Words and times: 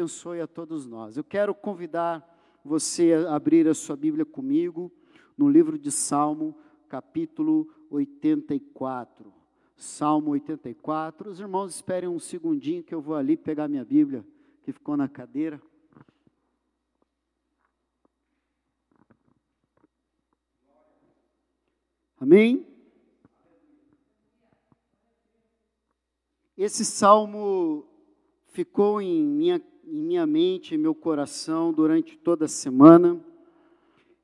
Abençoe 0.00 0.40
a 0.40 0.46
todos 0.46 0.86
nós. 0.86 1.18
Eu 1.18 1.22
quero 1.22 1.54
convidar 1.54 2.26
você 2.64 3.12
a 3.12 3.34
abrir 3.34 3.68
a 3.68 3.74
sua 3.74 3.94
Bíblia 3.94 4.24
comigo 4.24 4.90
no 5.36 5.46
livro 5.46 5.78
de 5.78 5.90
Salmo, 5.90 6.56
capítulo 6.88 7.68
84. 7.90 9.30
Salmo 9.76 10.30
84. 10.30 11.28
Os 11.28 11.38
irmãos 11.38 11.74
esperem 11.74 12.08
um 12.08 12.18
segundinho 12.18 12.82
que 12.82 12.94
eu 12.94 13.00
vou 13.02 13.14
ali 13.14 13.36
pegar 13.36 13.68
minha 13.68 13.84
Bíblia 13.84 14.24
que 14.62 14.72
ficou 14.72 14.96
na 14.96 15.06
cadeira. 15.06 15.60
Amém? 22.18 22.66
Esse 26.56 26.86
salmo 26.86 27.86
ficou 28.46 29.00
em 29.00 29.22
minha, 29.22 29.60
em 29.90 30.00
minha 30.00 30.24
mente, 30.24 30.74
em 30.74 30.78
meu 30.78 30.94
coração 30.94 31.72
durante 31.72 32.16
toda 32.16 32.44
a 32.44 32.48
semana. 32.48 33.20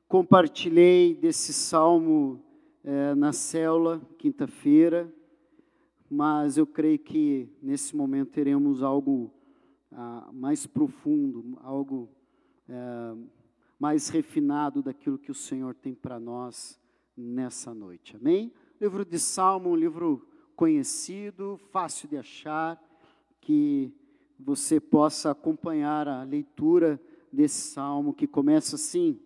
Compartilhei 0.06 1.12
desse 1.12 1.52
salmo 1.52 2.40
é, 2.84 3.16
na 3.16 3.32
célula, 3.32 4.00
quinta-feira, 4.16 5.12
mas 6.08 6.56
eu 6.56 6.68
creio 6.68 7.00
que 7.00 7.48
nesse 7.60 7.96
momento 7.96 8.30
teremos 8.30 8.80
algo 8.80 9.32
ah, 9.90 10.30
mais 10.32 10.66
profundo, 10.68 11.58
algo 11.60 12.08
é, 12.68 13.16
mais 13.76 14.08
refinado 14.08 14.80
daquilo 14.84 15.18
que 15.18 15.32
o 15.32 15.34
Senhor 15.34 15.74
tem 15.74 15.96
para 15.96 16.20
nós 16.20 16.80
nessa 17.16 17.74
noite. 17.74 18.14
Amém? 18.14 18.52
Livro 18.80 19.04
de 19.04 19.18
Salmo, 19.18 19.70
um 19.70 19.76
livro 19.76 20.24
conhecido, 20.54 21.58
fácil 21.72 22.08
de 22.08 22.16
achar, 22.16 22.80
que 23.40 23.92
você 24.38 24.78
possa 24.78 25.30
acompanhar 25.30 26.08
a 26.08 26.22
leitura 26.22 27.00
desse 27.32 27.72
salmo 27.72 28.12
que 28.12 28.26
começa 28.26 28.76
assim: 28.76 29.18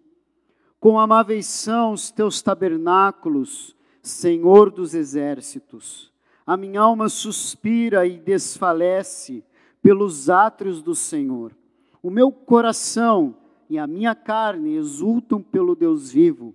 Com 0.78 0.98
amáveis 0.98 1.46
são 1.46 1.92
os 1.92 2.10
teus 2.10 2.42
tabernáculos, 2.42 3.76
Senhor 4.02 4.70
dos 4.70 4.94
exércitos. 4.94 6.10
A 6.46 6.56
minha 6.56 6.80
alma 6.80 7.08
suspira 7.08 8.06
e 8.06 8.18
desfalece 8.18 9.44
pelos 9.82 10.28
átrios 10.28 10.82
do 10.82 10.94
Senhor. 10.94 11.54
O 12.02 12.10
meu 12.10 12.32
coração 12.32 13.36
e 13.68 13.78
a 13.78 13.86
minha 13.86 14.14
carne 14.14 14.74
exultam 14.74 15.42
pelo 15.42 15.76
Deus 15.76 16.10
vivo. 16.10 16.54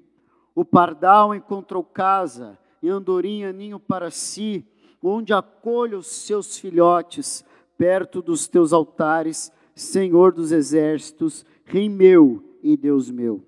O 0.53 0.65
pardal 0.65 1.33
encontrou 1.35 1.83
casa 1.83 2.57
e 2.81 2.89
andorinha 2.89 3.53
ninho 3.53 3.79
para 3.79 4.11
si, 4.11 4.65
onde 5.01 5.33
acolhe 5.33 5.95
os 5.95 6.07
seus 6.07 6.57
filhotes, 6.57 7.45
perto 7.77 8.21
dos 8.21 8.47
teus 8.47 8.73
altares, 8.73 9.51
Senhor 9.73 10.31
dos 10.31 10.51
exércitos, 10.51 11.45
Rei 11.65 11.89
meu 11.89 12.43
e 12.63 12.77
Deus 12.77 13.09
meu. 13.11 13.43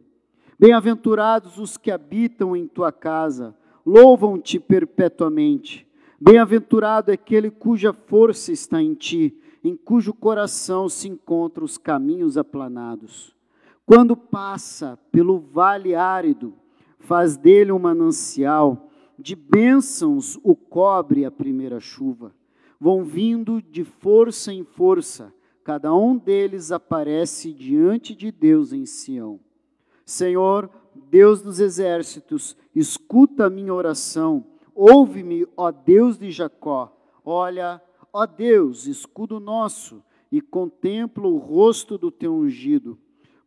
Bem-aventurados 0.60 1.58
os 1.58 1.78
que 1.78 1.92
habitam 1.92 2.56
em 2.56 2.68
tua 2.68 2.92
casa, 2.92 3.56
louvam-te 3.86 4.60
perpetuamente. 4.60 5.88
Bem-aventurado 6.20 7.12
é 7.12 7.14
aquele 7.14 7.52
cuja 7.52 7.94
força 7.94 8.52
está 8.52 8.82
em 8.82 8.96
ti, 8.96 9.38
em 9.64 9.76
cujo 9.76 10.14
coração 10.14 10.90
se 10.90 11.08
encontram 11.08 11.64
os 11.64 11.78
caminhos 11.78 12.38
aplanados. 12.38 13.36
Quando 13.86 14.18
passa 14.18 14.98
pelo 15.12 15.40
vale 15.40 15.94
árido, 15.94 16.54
faz 17.00 17.38
dele 17.38 17.72
um 17.72 17.80
manancial, 17.80 18.90
de 19.18 19.36
bênçãos 19.36 20.40
o 20.44 20.56
cobre 20.56 21.24
a 21.24 21.32
primeira 21.32 21.80
chuva. 21.80 22.34
Vão 22.80 23.04
vindo 23.04 23.62
de 23.62 23.84
força 23.84 24.54
em 24.54 24.64
força, 24.64 25.34
cada 25.64 25.94
um 25.94 26.18
deles 26.18 26.72
aparece 26.72 27.52
diante 27.52 28.16
de 28.16 28.32
Deus 28.32 28.72
em 28.72 28.86
Sião. 28.86 29.40
Senhor, 30.06 30.70
Deus 31.10 31.42
dos 31.42 31.60
exércitos, 31.60 32.56
escuta 32.74 33.46
a 33.46 33.50
minha 33.50 33.74
oração, 33.74 34.46
ouve-me, 34.74 35.48
ó 35.58 35.72
Deus 35.72 36.18
de 36.18 36.32
Jacó. 36.32 36.96
Olha, 37.26 37.82
ó 38.14 38.26
Deus, 38.26 38.86
escudo 38.86 39.40
nosso, 39.40 40.04
e 40.32 40.42
contempla 40.42 41.28
o 41.28 41.38
rosto 41.38 41.98
do 41.98 42.12
teu 42.12 42.34
ungido. 42.34 42.98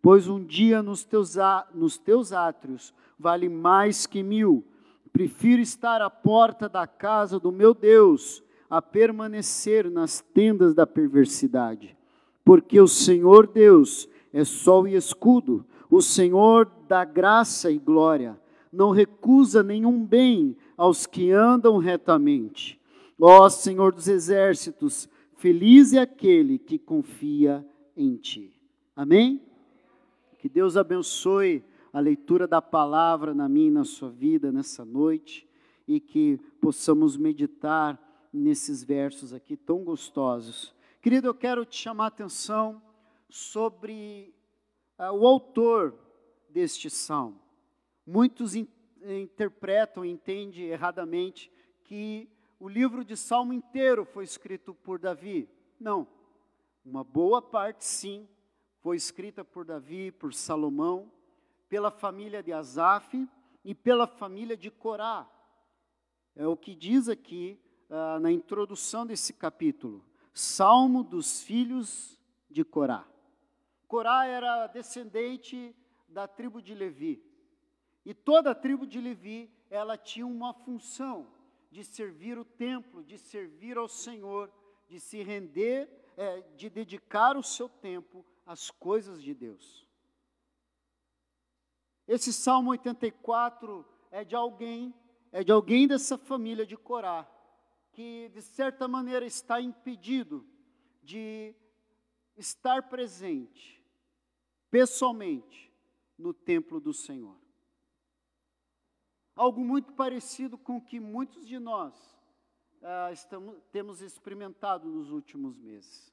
Pois 0.03 0.29
um 0.29 0.43
dia 0.43 0.83
nos 0.83 1.05
teus, 1.05 1.37
nos 1.75 1.99
teus 1.99 2.33
átrios 2.33 2.95
vale 3.19 3.49
mais 3.49 4.07
que 4.07 4.23
mil 4.23 4.65
Prefiro 5.13 5.61
estar 5.61 6.01
à 6.01 6.09
porta 6.09 6.69
da 6.69 6.87
casa 6.87 7.41
do 7.41 7.51
meu 7.51 7.75
Deus 7.75 8.43
a 8.71 8.81
permanecer 8.81 9.91
nas 9.91 10.21
tendas 10.21 10.73
da 10.73 10.87
perversidade. 10.87 11.97
Porque 12.45 12.81
o 12.81 12.87
Senhor 12.87 13.49
Deus 13.49 14.09
é 14.33 14.45
sol 14.45 14.87
e 14.87 14.95
escudo, 14.95 15.67
o 15.91 16.01
Senhor 16.01 16.71
dá 16.87 17.05
graça 17.05 17.71
e 17.71 17.79
glória, 17.79 18.41
não 18.73 18.93
recusa 18.93 19.63
nenhum 19.63 20.05
bem 20.05 20.57
aos 20.77 21.05
que 21.05 21.33
andam 21.33 21.79
retamente. 21.79 22.81
Ó 23.21 23.49
Senhor 23.49 23.93
dos 23.93 24.07
exércitos, 24.07 25.09
feliz 25.37 25.93
é 25.93 25.99
aquele 25.99 26.59
que 26.59 26.79
confia 26.79 27.67
em 27.97 28.17
ti. 28.17 28.53
Amém? 28.95 29.43
Que 30.39 30.49
Deus 30.49 30.77
abençoe 30.77 31.63
a 31.93 31.99
leitura 31.99 32.47
da 32.47 32.63
palavra 32.63 33.35
na 33.35 33.49
minha 33.49 33.69
e 33.69 33.73
na 33.73 33.85
sua 33.85 34.11
vida 34.11 34.53
nessa 34.53 34.85
noite 34.85 35.47
e 35.87 35.99
que 35.99 36.39
possamos 36.61 37.17
meditar 37.17 37.99
nesses 38.33 38.83
versos 38.85 39.33
aqui 39.33 39.57
tão 39.57 39.85
gostosos. 39.85 40.75
Querido, 41.01 41.29
eu 41.29 41.35
quero 41.35 41.65
te 41.65 41.77
chamar 41.77 42.05
a 42.05 42.09
atenção 42.09 42.83
sobre 43.29 44.35
uh, 44.99 45.13
o 45.13 45.27
autor 45.27 45.95
deste 46.49 46.91
salmo. 46.91 47.41
Muitos 48.07 48.55
in, 48.55 48.69
interpretam, 49.03 50.05
entendem 50.05 50.65
erradamente 50.65 51.51
que 51.85 52.29
o 52.59 52.69
livro 52.69 53.05
de 53.05 53.17
Salmo 53.17 53.53
inteiro 53.53 54.05
foi 54.05 54.25
escrito 54.25 54.75
por 54.75 54.99
Davi. 54.99 55.49
Não. 55.79 56.07
Uma 56.85 57.03
boa 57.03 57.41
parte, 57.41 57.85
sim, 57.85 58.29
foi 58.81 58.97
escrita 58.97 59.45
por 59.45 59.65
Davi, 59.65 60.11
por 60.11 60.35
Salomão, 60.35 61.11
pela 61.69 61.91
família 61.91 62.43
de 62.43 62.53
Asaf 62.53 63.29
e 63.65 63.75
pela 63.75 64.07
família 64.07 64.57
de 64.57 64.71
Corá. 64.71 65.29
É 66.35 66.47
o 66.47 66.57
que 66.57 66.75
diz 66.75 67.09
aqui 67.09 67.59
uh, 67.91 68.19
na 68.21 68.31
introdução 68.31 69.05
desse 69.05 69.33
capítulo. 69.33 70.05
Salmo 70.33 71.03
dos 71.03 71.43
filhos 71.43 72.19
de 72.49 72.65
Corá. 72.65 73.07
Corá 73.87 74.25
era 74.25 74.69
descendente 74.69 75.75
da 76.09 76.27
tribo 76.29 76.63
de 76.63 76.75
Levi. 76.75 77.23
E 78.05 78.15
toda 78.15 78.53
a 78.53 78.55
tribo 78.55 78.87
de 78.87 79.01
Levi, 79.01 79.51
ela 79.69 79.99
tinha 79.99 80.27
uma 80.27 80.55
função 80.55 81.27
de 81.71 81.85
servir 81.85 82.39
o 82.39 82.45
templo, 82.45 83.05
de 83.05 83.19
servir 83.19 83.77
ao 83.77 83.89
Senhor, 83.89 84.51
de 84.89 84.99
se 84.99 85.23
render, 85.23 85.89
é, 86.17 86.41
de 86.57 86.71
dedicar 86.71 87.37
o 87.37 87.43
seu 87.43 87.69
tempo 87.69 88.25
às 88.47 88.71
coisas 88.71 89.23
de 89.23 89.35
Deus. 89.35 89.87
Esse 92.09 92.33
Salmo 92.33 92.71
84 92.71 93.87
é 94.11 94.25
de 94.25 94.35
alguém, 94.35 94.93
é 95.31 95.45
de 95.45 95.53
alguém 95.53 95.87
dessa 95.87 96.19
família 96.19 96.67
de 96.67 96.77
Corá, 96.77 97.29
que 98.01 98.31
de 98.31 98.41
certa 98.41 98.89
maneira 98.89 99.27
está 99.27 99.61
impedido 99.61 100.43
de 101.03 101.55
estar 102.35 102.89
presente 102.89 103.85
pessoalmente 104.71 105.71
no 106.17 106.33
templo 106.33 106.81
do 106.81 106.95
Senhor. 106.95 107.37
Algo 109.37 109.63
muito 109.63 109.93
parecido 109.93 110.57
com 110.57 110.79
o 110.79 110.81
que 110.81 110.99
muitos 110.99 111.47
de 111.47 111.59
nós 111.59 111.95
ah, 112.83 113.13
estamos, 113.13 113.63
temos 113.71 114.01
experimentado 114.01 114.89
nos 114.89 115.11
últimos 115.11 115.59
meses. 115.59 116.11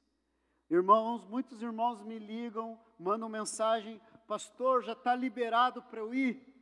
Irmãos, 0.68 1.24
muitos 1.24 1.62
irmãos 1.62 2.02
me 2.02 2.18
ligam, 2.18 2.78
mandam 2.98 3.30
mensagem: 3.30 3.98
pastor, 4.26 4.84
já 4.84 4.92
está 4.92 5.16
liberado 5.16 5.82
para 5.84 6.00
eu 6.00 6.12
ir. 6.12 6.54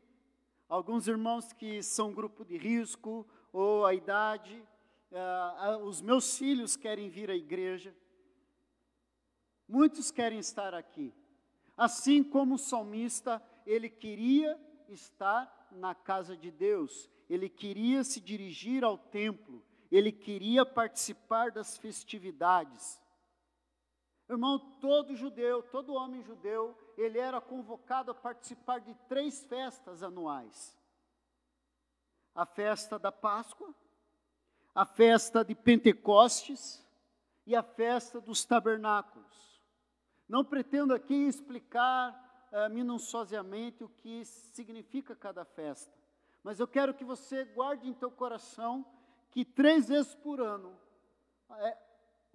Alguns 0.69 1.08
irmãos 1.08 1.52
que 1.52 1.82
são 1.82 2.14
grupo 2.14 2.44
de 2.44 2.56
risco 2.56 3.26
ou 3.52 3.84
a 3.84 3.93
idade, 3.93 4.64
uh, 5.10 5.84
os 5.84 6.00
meus 6.00 6.38
filhos 6.38 6.76
querem 6.76 7.08
vir 7.08 7.30
à 7.30 7.34
igreja. 7.34 7.94
Muitos 9.68 10.10
querem 10.10 10.38
estar 10.38 10.74
aqui. 10.74 11.14
Assim 11.76 12.22
como 12.22 12.54
o 12.54 12.58
salmista, 12.58 13.42
ele 13.66 13.88
queria 13.88 14.58
estar 14.88 15.68
na 15.70 15.94
casa 15.94 16.36
de 16.36 16.50
Deus, 16.50 17.10
ele 17.28 17.48
queria 17.48 18.04
se 18.04 18.20
dirigir 18.20 18.84
ao 18.84 18.96
templo, 18.96 19.62
ele 19.90 20.12
queria 20.12 20.64
participar 20.64 21.50
das 21.50 21.76
festividades. 21.76 23.00
Irmão, 24.28 24.58
todo 24.80 25.14
judeu, 25.14 25.62
todo 25.62 25.94
homem 25.94 26.22
judeu, 26.22 26.76
ele 26.96 27.18
era 27.18 27.40
convocado 27.40 28.10
a 28.10 28.14
participar 28.14 28.80
de 28.80 28.94
três 29.08 29.44
festas 29.44 30.02
anuais: 30.02 30.76
a 32.34 32.46
festa 32.46 32.98
da 32.98 33.12
Páscoa, 33.12 33.74
a 34.76 34.84
festa 34.84 35.43
de 35.43 35.55
Pentecostes 35.55 36.87
e 37.46 37.56
a 37.56 37.62
festa 37.62 38.20
dos 38.20 38.44
tabernáculos. 38.44 39.64
Não 40.28 40.44
pretendo 40.44 40.93
aqui 40.93 41.14
explicar 41.14 42.12
uh, 42.52 42.70
minuciosamente 42.70 43.82
o 43.82 43.88
que 43.88 44.23
significa 44.26 45.17
cada 45.17 45.46
festa, 45.46 45.96
mas 46.44 46.61
eu 46.61 46.69
quero 46.69 46.93
que 46.93 47.06
você 47.06 47.46
guarde 47.46 47.88
em 47.88 47.94
teu 47.94 48.11
coração 48.11 48.84
que 49.31 49.46
três 49.46 49.88
vezes 49.88 50.14
por 50.14 50.43
ano 50.43 50.78
é, 51.58 51.78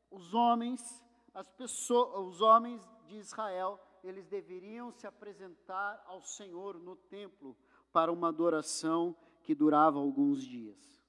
os 0.10 0.34
homens, 0.34 1.04
as 1.36 1.48
pessoas, 1.52 2.28
os 2.28 2.42
homens 2.42 2.82
de 3.06 3.18
Israel, 3.18 3.80
eles 4.04 4.26
deveriam 4.26 4.92
se 4.92 5.06
apresentar 5.06 6.04
ao 6.08 6.24
Senhor 6.24 6.80
no 6.80 6.96
templo 6.96 7.56
para 7.94 8.12
uma 8.12 8.30
adoração 8.30 9.16
que 9.44 9.54
durava 9.54 10.00
alguns 10.00 10.44
dias. 10.44 11.01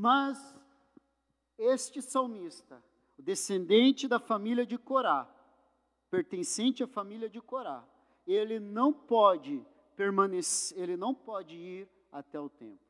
Mas 0.00 0.58
este 1.58 2.00
salmista, 2.00 2.82
o 3.18 3.22
descendente 3.22 4.08
da 4.08 4.18
família 4.18 4.64
de 4.64 4.78
Corá, 4.78 5.28
pertencente 6.10 6.82
à 6.82 6.86
família 6.86 7.28
de 7.28 7.38
Corá, 7.38 7.84
ele 8.26 8.58
não 8.58 8.94
pode 8.94 9.62
permanecer, 9.94 10.78
ele 10.78 10.96
não 10.96 11.14
pode 11.14 11.54
ir 11.54 11.86
até 12.10 12.40
o 12.40 12.48
templo. 12.48 12.80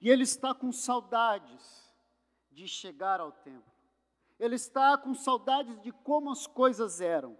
E 0.00 0.08
ele 0.08 0.22
está 0.22 0.54
com 0.54 0.70
saudades 0.70 1.92
de 2.52 2.68
chegar 2.68 3.18
ao 3.18 3.32
templo. 3.32 3.74
Ele 4.38 4.54
está 4.54 4.96
com 4.96 5.12
saudades 5.12 5.76
de 5.80 5.90
como 5.90 6.30
as 6.30 6.46
coisas 6.46 7.00
eram. 7.00 7.36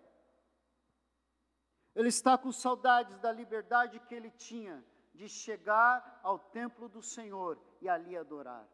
Ele 1.94 2.08
está 2.08 2.37
com 2.37 2.50
saudades 2.50 3.17
da 3.20 3.31
liberdade 3.31 4.00
que 4.00 4.14
ele 4.17 4.32
tinha 4.32 4.84
de 5.20 5.28
chegar 5.28 6.19
ao 6.22 6.38
templo 6.38 6.88
do 6.88 7.02
Senhor 7.02 7.61
e 7.78 7.90
ali 7.90 8.17
adorar. 8.17 8.67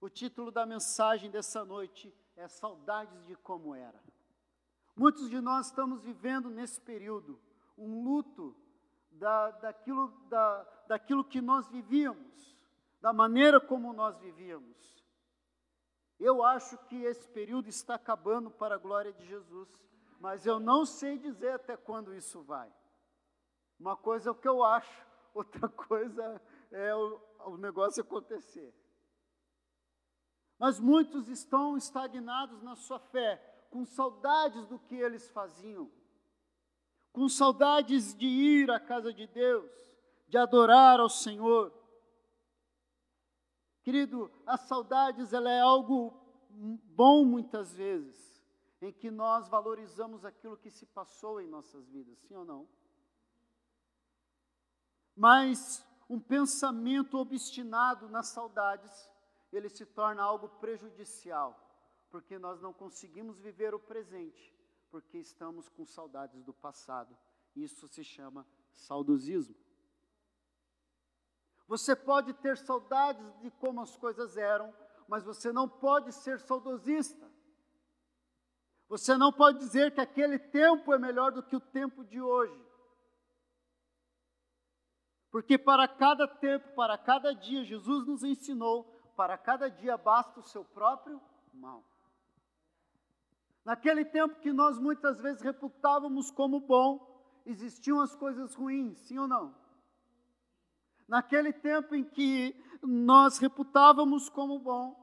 O 0.00 0.08
título 0.08 0.52
da 0.52 0.64
mensagem 0.64 1.28
dessa 1.28 1.64
noite 1.64 2.14
é 2.36 2.46
Saudades 2.46 3.26
de 3.26 3.34
como 3.34 3.74
era. 3.74 4.00
Muitos 4.94 5.28
de 5.28 5.40
nós 5.40 5.66
estamos 5.66 6.00
vivendo 6.00 6.48
nesse 6.48 6.80
período 6.80 7.40
um 7.76 8.04
luto 8.04 8.56
da, 9.10 9.50
daquilo, 9.50 10.10
da, 10.28 10.62
daquilo 10.86 11.24
que 11.24 11.40
nós 11.40 11.66
vivíamos, 11.66 12.56
da 13.00 13.12
maneira 13.12 13.60
como 13.60 13.92
nós 13.92 14.16
vivíamos. 14.18 15.04
Eu 16.20 16.44
acho 16.44 16.78
que 16.86 17.02
esse 17.02 17.26
período 17.26 17.68
está 17.68 17.96
acabando 17.96 18.48
para 18.48 18.76
a 18.76 18.78
glória 18.78 19.12
de 19.12 19.26
Jesus, 19.26 19.68
mas 20.20 20.46
eu 20.46 20.60
não 20.60 20.86
sei 20.86 21.18
dizer 21.18 21.54
até 21.54 21.76
quando 21.76 22.14
isso 22.14 22.44
vai. 22.44 22.72
Uma 23.76 23.96
coisa 23.96 24.28
é 24.28 24.32
o 24.32 24.36
que 24.36 24.46
eu 24.46 24.62
acho, 24.62 25.04
outra 25.38 25.68
coisa 25.68 26.40
é 26.70 26.94
o, 26.94 27.20
o 27.46 27.56
negócio 27.56 28.02
acontecer. 28.02 28.72
Mas 30.58 30.78
muitos 30.78 31.28
estão 31.28 31.76
estagnados 31.76 32.62
na 32.62 32.76
sua 32.76 33.00
fé, 33.00 33.66
com 33.70 33.84
saudades 33.84 34.66
do 34.66 34.78
que 34.78 34.94
eles 34.94 35.28
faziam, 35.30 35.90
com 37.12 37.28
saudades 37.28 38.14
de 38.14 38.26
ir 38.26 38.70
à 38.70 38.78
casa 38.78 39.12
de 39.12 39.26
Deus, 39.26 39.70
de 40.28 40.38
adorar 40.38 41.00
ao 41.00 41.08
Senhor. 41.08 41.72
Querido, 43.82 44.30
as 44.46 44.60
saudades 44.62 45.32
ela 45.32 45.50
é 45.50 45.60
algo 45.60 46.14
bom 46.48 47.24
muitas 47.24 47.74
vezes, 47.74 48.42
em 48.80 48.92
que 48.92 49.10
nós 49.10 49.48
valorizamos 49.48 50.24
aquilo 50.24 50.56
que 50.56 50.70
se 50.70 50.86
passou 50.86 51.40
em 51.40 51.48
nossas 51.48 51.88
vidas, 51.88 52.18
sim 52.20 52.34
ou 52.34 52.44
não? 52.44 52.68
Mas 55.16 55.84
um 56.08 56.20
pensamento 56.20 57.18
obstinado 57.18 58.08
nas 58.08 58.28
saudades, 58.28 59.10
ele 59.52 59.68
se 59.68 59.86
torna 59.86 60.22
algo 60.22 60.48
prejudicial, 60.48 61.58
porque 62.10 62.38
nós 62.38 62.60
não 62.60 62.72
conseguimos 62.72 63.38
viver 63.38 63.74
o 63.74 63.78
presente, 63.78 64.54
porque 64.90 65.18
estamos 65.18 65.68
com 65.68 65.86
saudades 65.86 66.42
do 66.42 66.52
passado. 66.52 67.16
Isso 67.54 67.88
se 67.88 68.02
chama 68.02 68.46
saudosismo. 68.72 69.56
Você 71.66 71.96
pode 71.96 72.34
ter 72.34 72.58
saudades 72.58 73.26
de 73.40 73.50
como 73.50 73.80
as 73.80 73.96
coisas 73.96 74.36
eram, 74.36 74.74
mas 75.08 75.24
você 75.24 75.52
não 75.52 75.68
pode 75.68 76.12
ser 76.12 76.38
saudosista. 76.40 77.30
Você 78.88 79.16
não 79.16 79.32
pode 79.32 79.58
dizer 79.58 79.94
que 79.94 80.00
aquele 80.00 80.38
tempo 80.38 80.92
é 80.92 80.98
melhor 80.98 81.32
do 81.32 81.42
que 81.42 81.56
o 81.56 81.60
tempo 81.60 82.04
de 82.04 82.20
hoje. 82.20 82.60
Porque 85.34 85.58
para 85.58 85.88
cada 85.88 86.28
tempo, 86.28 86.76
para 86.76 86.96
cada 86.96 87.34
dia, 87.34 87.64
Jesus 87.64 88.06
nos 88.06 88.22
ensinou, 88.22 88.84
para 89.16 89.36
cada 89.36 89.68
dia 89.68 89.96
basta 89.96 90.38
o 90.38 90.44
seu 90.44 90.64
próprio 90.64 91.20
mal. 91.52 91.82
Naquele 93.64 94.04
tempo 94.04 94.38
que 94.38 94.52
nós 94.52 94.78
muitas 94.78 95.20
vezes 95.20 95.42
reputávamos 95.42 96.30
como 96.30 96.60
bom, 96.60 97.42
existiam 97.44 98.00
as 98.00 98.14
coisas 98.14 98.54
ruins, 98.54 98.96
sim 99.08 99.18
ou 99.18 99.26
não? 99.26 99.52
Naquele 101.08 101.52
tempo 101.52 101.96
em 101.96 102.04
que 102.04 102.54
nós 102.80 103.38
reputávamos 103.38 104.28
como 104.28 104.60
bom, 104.60 104.94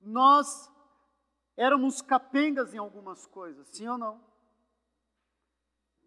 nós 0.00 0.72
éramos 1.58 2.00
capengas 2.00 2.72
em 2.72 2.78
algumas 2.78 3.26
coisas, 3.26 3.68
sim 3.68 3.86
ou 3.86 3.98
não? 3.98 4.18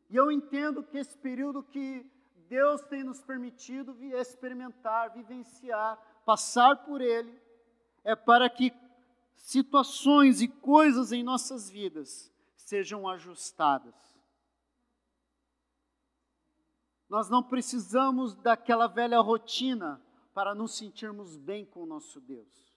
E 0.09 0.15
eu 0.15 0.31
entendo 0.31 0.81
que 0.81 0.97
esse 0.97 1.15
período 1.15 1.61
que 1.61 2.11
Deus 2.53 2.81
tem 2.81 3.03
nos 3.03 3.19
permitido 3.19 3.97
experimentar, 4.13 5.11
vivenciar, 5.11 5.97
passar 6.23 6.85
por 6.85 7.01
ele, 7.01 7.41
é 8.03 8.15
para 8.15 8.47
que 8.47 8.71
situações 9.35 10.39
e 10.39 10.47
coisas 10.47 11.11
em 11.11 11.23
nossas 11.23 11.67
vidas 11.67 12.31
sejam 12.55 13.07
ajustadas. 13.07 13.95
Nós 17.09 17.27
não 17.27 17.41
precisamos 17.41 18.35
daquela 18.35 18.85
velha 18.85 19.19
rotina 19.19 19.99
para 20.31 20.53
nos 20.53 20.77
sentirmos 20.77 21.35
bem 21.35 21.65
com 21.65 21.81
o 21.81 21.87
nosso 21.87 22.21
Deus. 22.21 22.71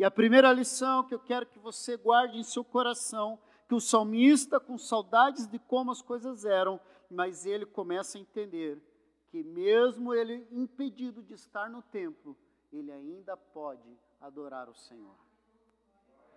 E 0.00 0.04
a 0.04 0.10
primeira 0.10 0.52
lição 0.52 1.04
que 1.04 1.14
eu 1.14 1.20
quero 1.20 1.46
que 1.46 1.60
você 1.60 1.96
guarde 1.96 2.38
em 2.38 2.42
seu 2.42 2.64
coração, 2.64 3.38
que 3.68 3.74
o 3.74 3.80
salmista, 3.80 4.58
com 4.58 4.76
saudades 4.76 5.46
de 5.46 5.60
como 5.60 5.92
as 5.92 6.02
coisas 6.02 6.44
eram, 6.44 6.80
mas 7.10 7.44
ele 7.44 7.66
começa 7.66 8.16
a 8.16 8.20
entender 8.20 8.80
que, 9.28 9.42
mesmo 9.42 10.14
ele 10.14 10.46
impedido 10.50 11.22
de 11.22 11.34
estar 11.34 11.68
no 11.68 11.82
templo, 11.82 12.36
ele 12.72 12.92
ainda 12.92 13.36
pode 13.36 13.98
adorar 14.20 14.68
o 14.68 14.74
Senhor. 14.74 15.16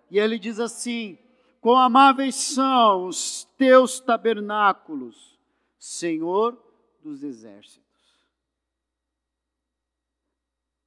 E 0.10 0.20
ele 0.20 0.39
diz 0.39 0.60
assim: 0.60 1.18
Quão 1.62 1.77
amáveis 1.77 2.36
são 2.36 3.08
os 3.08 3.46
teus 3.58 4.00
tabernáculos, 4.00 5.39
Senhor 5.77 6.58
dos 7.01 7.24
exércitos. 7.24 7.84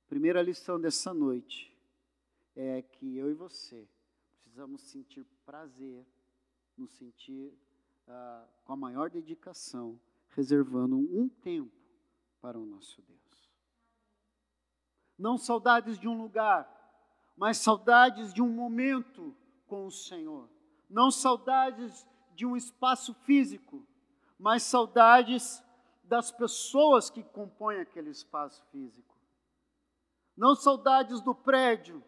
Primeira 0.08 0.42
lição 0.42 0.80
dessa 0.80 1.12
noite 1.12 1.76
é 2.54 2.80
que 2.80 3.16
eu 3.16 3.30
e 3.30 3.34
você 3.34 3.86
precisamos 4.30 4.80
sentir 4.82 5.26
prazer, 5.44 6.06
nos 6.76 6.90
sentir 6.92 7.52
ah, 8.08 8.44
com 8.64 8.72
a 8.72 8.76
maior 8.76 9.10
dedicação, 9.10 9.98
reservando 10.30 10.96
um 10.96 11.28
tempo 11.28 11.72
para 12.40 12.58
o 12.58 12.66
nosso 12.66 13.02
Deus. 13.02 13.50
Não 15.18 15.38
saudades 15.38 15.98
de 15.98 16.08
um 16.08 16.20
lugar, 16.20 16.70
mas 17.36 17.58
saudades 17.58 18.32
de 18.32 18.42
um 18.42 18.48
momento 18.48 19.34
com 19.66 19.86
o 19.86 19.90
Senhor. 19.90 20.48
Não 20.88 21.10
saudades 21.10 22.06
de 22.34 22.46
um 22.46 22.56
espaço 22.56 23.14
físico, 23.14 23.86
mas 24.38 24.62
saudades 24.62 25.62
das 26.04 26.30
pessoas 26.30 27.10
que 27.10 27.22
compõem 27.22 27.80
aquele 27.80 28.10
espaço 28.10 28.64
físico. 28.66 29.16
Não 30.36 30.54
saudades 30.54 31.20
do 31.20 31.34
prédio, 31.34 32.02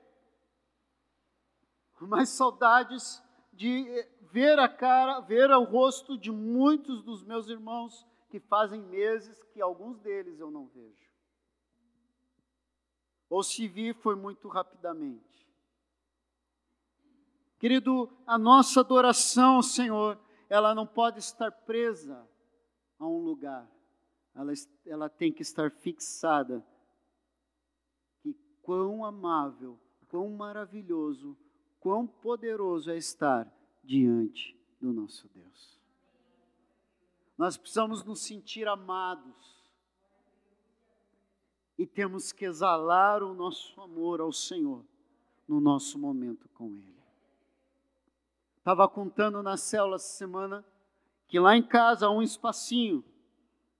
mas 2.00 2.28
saudades 2.28 3.22
de 3.52 4.06
ver 4.30 4.58
a 4.58 4.68
cara, 4.68 5.20
ver 5.20 5.50
o 5.50 5.64
rosto 5.64 6.16
de 6.16 6.30
muitos 6.30 7.02
dos 7.02 7.22
meus 7.22 7.48
irmãos 7.48 8.06
que 8.28 8.38
fazem 8.40 8.82
meses 8.82 9.42
que 9.52 9.60
alguns 9.60 9.98
deles 10.00 10.38
eu 10.38 10.50
não 10.50 10.66
vejo. 10.66 11.08
Ou 13.28 13.42
se 13.42 13.66
vi, 13.68 13.92
foi 13.92 14.14
muito 14.14 14.48
rapidamente. 14.48 15.46
Querido, 17.58 18.10
a 18.26 18.38
nossa 18.38 18.80
adoração 18.80 19.56
ao 19.56 19.62
Senhor, 19.62 20.18
ela 20.48 20.74
não 20.74 20.86
pode 20.86 21.18
estar 21.18 21.50
presa 21.50 22.26
a 22.98 23.06
um 23.06 23.18
lugar. 23.18 23.68
Ela, 24.34 24.52
ela 24.86 25.08
tem 25.08 25.32
que 25.32 25.42
estar 25.42 25.70
fixada. 25.70 26.64
Que 28.22 28.34
quão 28.62 29.04
amável, 29.04 29.78
quão 30.08 30.30
maravilhoso, 30.30 31.36
quão 31.80 32.06
poderoso 32.06 32.90
é 32.90 32.96
estar 32.96 33.52
diante 33.88 34.54
do 34.78 34.92
nosso 34.92 35.26
Deus. 35.34 35.80
Nós 37.38 37.56
precisamos 37.56 38.04
nos 38.04 38.20
sentir 38.20 38.68
amados. 38.68 39.56
E 41.78 41.86
temos 41.86 42.30
que 42.30 42.44
exalar 42.44 43.22
o 43.22 43.32
nosso 43.32 43.80
amor 43.80 44.20
ao 44.20 44.30
Senhor 44.30 44.84
no 45.46 45.58
nosso 45.58 45.98
momento 45.98 46.48
com 46.50 46.66
Ele. 46.66 46.98
Estava 48.58 48.86
contando 48.86 49.42
na 49.42 49.56
célula 49.56 49.96
essa 49.96 50.18
semana 50.18 50.62
que 51.26 51.38
lá 51.38 51.56
em 51.56 51.62
casa 51.62 52.06
há 52.06 52.10
um 52.10 52.20
espacinho, 52.20 53.02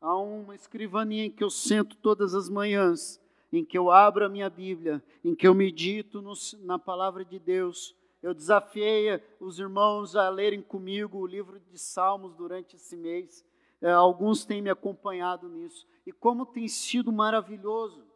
há 0.01 0.17
uma 0.17 0.55
escrivaninha 0.55 1.27
em 1.27 1.31
que 1.31 1.45
eu 1.45 1.51
sento 1.51 1.97
todas 1.97 2.35
as 2.35 2.49
manhãs, 2.49 3.21
em 3.53 3.63
que 3.65 3.77
eu 3.77 3.91
abro 3.91 4.25
a 4.25 4.29
minha 4.29 4.49
Bíblia, 4.49 5.03
em 5.23 5.35
que 5.35 5.47
eu 5.47 5.55
medito 5.55 6.23
no, 6.23 6.33
na 6.61 6.79
palavra 6.79 7.25
de 7.25 7.39
Deus. 7.39 7.98
Eu 8.23 8.35
desafiei 8.35 9.23
os 9.41 9.59
irmãos 9.59 10.17
a 10.17 10.29
lerem 10.29 10.63
comigo 10.63 11.19
o 11.19 11.27
livro 11.27 11.61
de 11.61 11.79
Salmos 11.79 12.35
durante 12.35 12.77
esse 12.77 12.97
mês. 12.97 13.45
É, 13.81 13.93
alguns 13.93 14.45
têm 14.45 14.61
me 14.61 14.71
acompanhado 14.71 15.49
nisso. 15.49 15.87
E 16.05 16.13
como 16.13 16.45
tem 16.45 16.67
sido 16.67 17.13
maravilhoso 17.13 18.09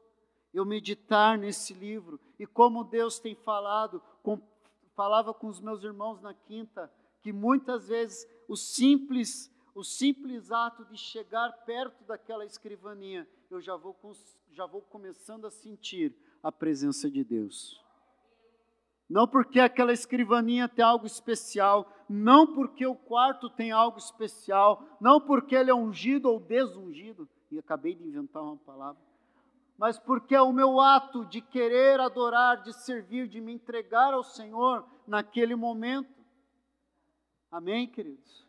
eu 0.52 0.64
meditar 0.64 1.38
nesse 1.38 1.73
livro. 1.73 2.21
E 2.38 2.47
como 2.47 2.85
Deus 2.85 3.18
tem 3.18 3.35
falado, 3.35 4.02
com, 4.23 4.40
falava 4.94 5.32
com 5.32 5.49
os 5.49 5.61
meus 5.61 5.82
irmãos 5.82 6.21
na 6.21 6.35
quinta, 6.35 6.92
que 7.23 7.32
muitas 7.32 7.88
vezes 7.88 8.26
o 8.49 8.56
simples, 8.56 9.50
o 9.75 9.82
simples 9.82 10.50
ato 10.50 10.85
de 10.85 10.97
chegar 10.97 11.50
perto 11.64 12.04
daquela 12.04 12.44
escrivaninha, 12.44 13.26
eu 13.50 13.61
já 13.61 13.76
vou, 13.76 13.97
já 14.50 14.66
vou 14.66 14.82
começando 14.82 15.47
a 15.47 15.50
sentir 15.50 16.14
a 16.42 16.50
presença 16.50 17.11
de 17.11 17.25
Deus. 17.25 17.82
Não 19.12 19.28
porque 19.28 19.61
aquela 19.61 19.92
escrivaninha 19.92 20.66
tem 20.66 20.83
algo 20.83 21.04
especial, 21.04 21.87
não 22.09 22.54
porque 22.54 22.87
o 22.87 22.95
quarto 22.95 23.50
tem 23.50 23.71
algo 23.71 23.99
especial, 23.99 24.83
não 24.99 25.21
porque 25.21 25.54
ele 25.54 25.71
é 25.71 25.75
ungido 25.75 26.31
ou 26.31 26.40
desungido, 26.40 27.28
e 27.50 27.59
acabei 27.59 27.95
de 27.95 28.02
inventar 28.02 28.42
uma 28.42 28.57
palavra, 28.57 28.99
mas 29.76 29.99
porque 29.99 30.35
é 30.35 30.40
o 30.40 30.50
meu 30.50 30.81
ato 30.81 31.26
de 31.26 31.42
querer 31.42 32.00
adorar, 32.00 32.62
de 32.62 32.73
servir, 32.73 33.28
de 33.28 33.38
me 33.38 33.52
entregar 33.52 34.14
ao 34.14 34.25
Senhor 34.25 34.83
naquele 35.07 35.54
momento. 35.54 36.25
Amém, 37.50 37.87
queridos? 37.87 38.49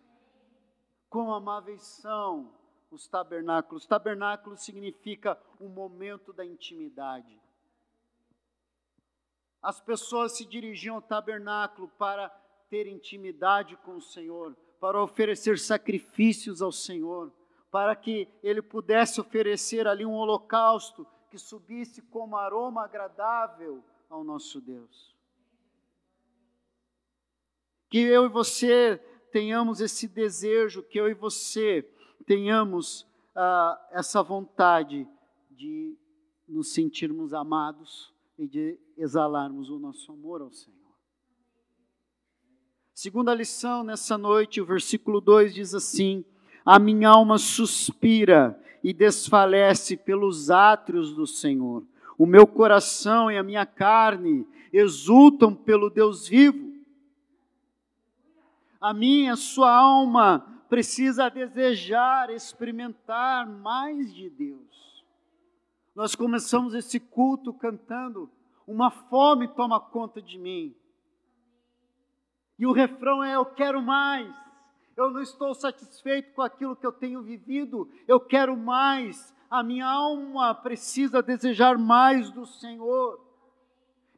Quão 1.09 1.33
amáveis 1.33 1.81
são 1.81 2.49
os 2.89 3.05
tabernáculos. 3.05 3.85
Tabernáculo 3.85 4.55
significa 4.55 5.37
um 5.59 5.67
momento 5.67 6.31
da 6.31 6.45
intimidade. 6.45 7.42
As 9.63 9.79
pessoas 9.79 10.33
se 10.33 10.43
dirigiam 10.43 10.95
ao 10.95 11.01
tabernáculo 11.01 11.87
para 11.97 12.27
ter 12.69 12.85
intimidade 12.85 13.77
com 13.77 13.95
o 13.95 14.01
Senhor, 14.01 14.53
para 14.77 15.01
oferecer 15.01 15.57
sacrifícios 15.57 16.61
ao 16.61 16.71
Senhor, 16.71 17.31
para 17.71 17.95
que 17.95 18.27
ele 18.43 18.61
pudesse 18.61 19.21
oferecer 19.21 19.87
ali 19.87 20.05
um 20.05 20.15
holocausto 20.15 21.07
que 21.31 21.37
subisse 21.37 22.01
como 22.01 22.35
aroma 22.35 22.83
agradável 22.83 23.81
ao 24.09 24.21
nosso 24.21 24.59
Deus. 24.59 25.15
Que 27.89 27.99
eu 27.99 28.25
e 28.25 28.29
você 28.29 28.97
tenhamos 29.31 29.79
esse 29.79 30.09
desejo, 30.09 30.83
que 30.83 30.99
eu 30.99 31.07
e 31.07 31.13
você 31.13 31.89
tenhamos 32.25 33.07
ah, 33.33 33.79
essa 33.91 34.21
vontade 34.21 35.07
de 35.49 35.97
nos 36.47 36.73
sentirmos 36.73 37.33
amados 37.33 38.12
e 38.37 38.47
de 38.47 38.79
exalarmos 38.97 39.69
o 39.69 39.79
nosso 39.79 40.11
amor 40.11 40.41
ao 40.41 40.51
Senhor. 40.51 40.79
Segunda 42.93 43.33
lição 43.33 43.83
nessa 43.83 44.17
noite, 44.17 44.61
o 44.61 44.65
versículo 44.65 45.19
2 45.19 45.53
diz 45.53 45.73
assim: 45.73 46.23
A 46.65 46.77
minha 46.79 47.09
alma 47.09 47.37
suspira 47.37 48.59
e 48.83 48.93
desfalece 48.93 49.97
pelos 49.97 50.49
átrios 50.49 51.13
do 51.13 51.25
Senhor. 51.25 51.83
O 52.17 52.25
meu 52.25 52.45
coração 52.45 53.31
e 53.31 53.37
a 53.37 53.43
minha 53.43 53.65
carne 53.65 54.47
exultam 54.71 55.55
pelo 55.55 55.89
Deus 55.89 56.27
vivo 56.27 56.73
a 58.83 58.93
minha, 58.93 59.31
a 59.31 59.37
sua 59.37 59.73
alma 59.73 60.45
precisa 60.67 61.29
desejar, 61.29 62.29
experimentar 62.29 63.47
mais 63.47 64.13
de 64.13 64.29
Deus. 64.29 64.92
Nós 65.95 66.15
começamos 66.15 66.73
esse 66.73 66.99
culto 66.99 67.53
cantando, 67.53 68.29
uma 68.65 68.89
fome 68.89 69.47
toma 69.47 69.79
conta 69.79 70.21
de 70.21 70.39
mim. 70.39 70.75
E 72.57 72.65
o 72.65 72.71
refrão 72.71 73.23
é: 73.23 73.35
Eu 73.35 73.45
quero 73.45 73.81
mais. 73.81 74.33
Eu 74.95 75.09
não 75.09 75.21
estou 75.21 75.53
satisfeito 75.55 76.33
com 76.33 76.41
aquilo 76.41 76.75
que 76.75 76.85
eu 76.85 76.91
tenho 76.91 77.21
vivido, 77.21 77.89
eu 78.07 78.19
quero 78.19 78.55
mais. 78.55 79.33
A 79.49 79.61
minha 79.63 79.87
alma 79.87 80.53
precisa 80.55 81.21
desejar 81.21 81.77
mais 81.77 82.31
do 82.31 82.45
Senhor. 82.45 83.19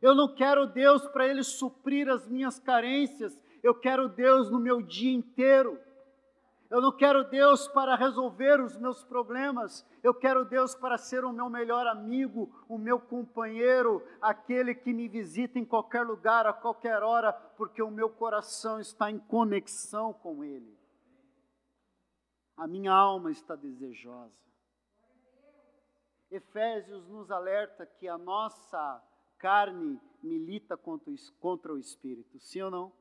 Eu 0.01 0.13
não 0.13 0.33
quero 0.33 0.67
Deus 0.67 1.05
para 1.07 1.27
Ele 1.27 1.43
suprir 1.43 2.09
as 2.09 2.27
minhas 2.27 2.59
carências, 2.59 3.37
eu 3.63 3.73
quero 3.73 4.07
Deus 4.07 4.49
no 4.49 4.59
meu 4.59 4.81
dia 4.81 5.11
inteiro. 5.11 5.79
Eu 6.75 6.81
não 6.81 6.91
quero 6.91 7.23
Deus 7.23 7.69
para 7.69 7.95
resolver 7.95 8.59
os 8.59 8.75
meus 8.75 9.01
problemas, 9.01 9.85
eu 10.03 10.13
quero 10.13 10.43
Deus 10.43 10.75
para 10.75 10.97
ser 10.97 11.23
o 11.23 11.31
meu 11.31 11.49
melhor 11.49 11.87
amigo, 11.87 12.53
o 12.67 12.77
meu 12.77 12.99
companheiro, 12.99 14.05
aquele 14.19 14.75
que 14.75 14.91
me 14.91 15.07
visita 15.07 15.57
em 15.57 15.63
qualquer 15.63 16.05
lugar, 16.05 16.45
a 16.45 16.51
qualquer 16.51 17.01
hora, 17.01 17.31
porque 17.31 17.81
o 17.81 17.89
meu 17.89 18.09
coração 18.09 18.77
está 18.77 19.09
em 19.09 19.17
conexão 19.17 20.11
com 20.11 20.43
Ele. 20.43 20.77
A 22.57 22.67
minha 22.67 22.91
alma 22.91 23.31
está 23.31 23.55
desejosa. 23.55 24.37
Efésios 26.29 27.07
nos 27.07 27.31
alerta 27.31 27.85
que 27.85 28.05
a 28.05 28.17
nossa 28.17 29.01
carne 29.37 29.97
milita 30.21 30.75
contra 30.75 31.73
o 31.73 31.79
espírito, 31.79 32.37
sim 32.37 32.63
ou 32.63 32.69
não? 32.69 32.93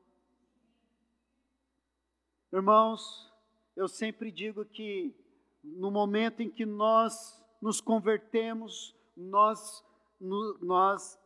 Irmãos, 2.53 3.34
eu 3.75 3.87
sempre 3.87 4.31
digo 4.31 4.65
que 4.65 5.15
no 5.63 5.91
momento 5.91 6.41
em 6.41 6.49
que 6.49 6.65
nós 6.65 7.43
nos 7.61 7.81
convertemos, 7.81 8.95
nós, 9.15 9.83
no, 10.19 10.57
nós 10.59 11.19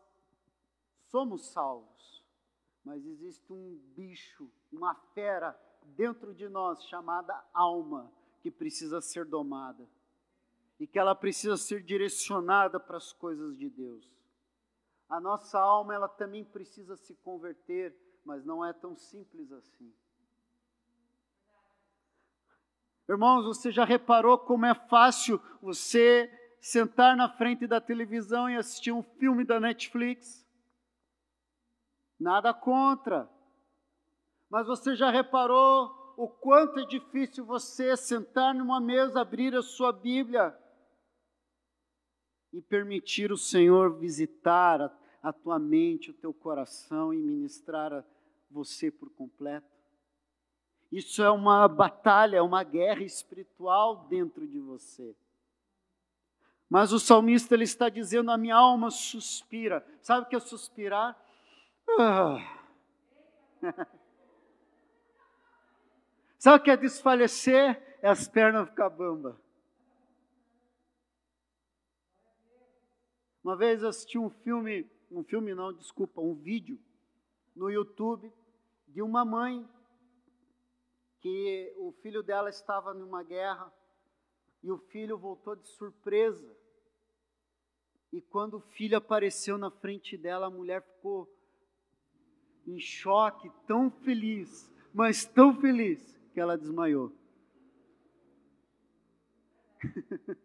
somos 1.09 1.47
salvos, 1.51 2.23
mas 2.83 3.05
existe 3.05 3.51
um 3.51 3.77
bicho, 3.95 4.49
uma 4.71 4.95
fera 5.13 5.59
dentro 5.95 6.33
de 6.33 6.47
nós 6.47 6.83
chamada 6.85 7.43
alma, 7.53 8.11
que 8.41 8.49
precisa 8.49 9.01
ser 9.01 9.25
domada 9.25 9.87
e 10.79 10.87
que 10.87 10.97
ela 10.97 11.13
precisa 11.13 11.57
ser 11.57 11.83
direcionada 11.83 12.79
para 12.79 12.97
as 12.97 13.11
coisas 13.11 13.57
de 13.57 13.69
Deus. 13.69 14.09
A 15.09 15.19
nossa 15.19 15.59
alma, 15.59 15.93
ela 15.93 16.07
também 16.07 16.45
precisa 16.45 16.95
se 16.95 17.13
converter, 17.15 17.93
mas 18.23 18.45
não 18.45 18.63
é 18.63 18.71
tão 18.71 18.95
simples 18.95 19.51
assim. 19.51 19.93
Irmãos, 23.09 23.43
você 23.43 23.71
já 23.71 23.83
reparou 23.83 24.37
como 24.37 24.67
é 24.67 24.75
fácil 24.75 25.41
você 25.59 26.31
sentar 26.61 27.17
na 27.17 27.27
frente 27.27 27.65
da 27.65 27.81
televisão 27.81 28.47
e 28.47 28.55
assistir 28.55 28.91
um 28.91 29.01
filme 29.01 29.43
da 29.43 29.59
Netflix? 29.59 30.47
Nada 32.19 32.53
contra. 32.53 33.27
Mas 34.47 34.67
você 34.67 34.95
já 34.95 35.09
reparou 35.09 36.13
o 36.17 36.27
quanto 36.27 36.81
é 36.81 36.85
difícil 36.85 37.43
você 37.43 37.97
sentar 37.97 38.53
numa 38.53 38.79
mesa, 38.79 39.21
abrir 39.21 39.55
a 39.55 39.63
sua 39.63 39.91
Bíblia 39.91 40.55
e 42.53 42.61
permitir 42.61 43.31
o 43.31 43.37
Senhor 43.37 43.97
visitar 43.97 44.95
a, 45.23 45.33
tua 45.33 45.57
mente, 45.57 46.11
o 46.11 46.13
teu 46.13 46.31
coração 46.31 47.11
e 47.11 47.17
ministrar 47.17 47.91
a 47.91 48.03
você 48.51 48.91
por 48.91 49.09
completo? 49.15 49.78
Isso 50.91 51.21
é 51.21 51.29
uma 51.29 51.67
batalha, 51.67 52.37
é 52.37 52.41
uma 52.41 52.63
guerra 52.63 53.03
espiritual 53.03 54.07
dentro 54.09 54.47
de 54.47 54.59
você. 54.59 55.15
Mas 56.69 56.91
o 56.91 56.99
salmista 56.99 57.53
ele 57.55 57.63
está 57.63 57.89
dizendo: 57.89 58.31
a 58.31 58.37
minha 58.37 58.55
alma 58.55 58.89
suspira. 58.89 59.85
Sabe 60.01 60.25
o 60.25 60.29
que 60.29 60.35
é 60.35 60.39
suspirar? 60.39 61.19
Ah. 61.99 62.37
Sabe 66.37 66.57
o 66.57 66.63
que 66.63 66.71
é 66.71 66.77
desfalecer? 66.77 67.99
É 68.01 68.07
as 68.07 68.27
pernas 68.27 68.69
ficar 68.69 68.89
bamba. 68.89 69.39
Uma 73.43 73.55
vez 73.57 73.81
eu 73.81 73.89
assisti 73.89 74.17
um 74.17 74.29
filme, 74.29 74.89
um 75.11 75.23
filme 75.23 75.53
não, 75.53 75.73
desculpa, 75.73 76.21
um 76.21 76.33
vídeo 76.33 76.79
no 77.55 77.69
YouTube 77.69 78.31
de 78.87 79.01
uma 79.01 79.25
mãe 79.25 79.67
que 81.19 81.73
o 81.77 81.91
filho 82.01 82.23
dela 82.23 82.49
estava 82.49 82.93
numa 82.93 83.23
guerra 83.23 83.71
e 84.63 84.71
o 84.71 84.77
filho 84.77 85.17
voltou 85.17 85.55
de 85.55 85.67
surpresa. 85.67 86.55
E 88.11 88.21
quando 88.21 88.55
o 88.55 88.61
filho 88.61 88.97
apareceu 88.97 89.57
na 89.57 89.69
frente 89.69 90.17
dela, 90.17 90.47
a 90.47 90.51
mulher 90.51 90.81
ficou 90.81 91.29
em 92.65 92.79
choque, 92.79 93.51
tão 93.67 93.89
feliz, 93.89 94.71
mas 94.93 95.25
tão 95.25 95.59
feliz, 95.59 96.17
que 96.33 96.39
ela 96.39 96.57
desmaiou. 96.57 97.11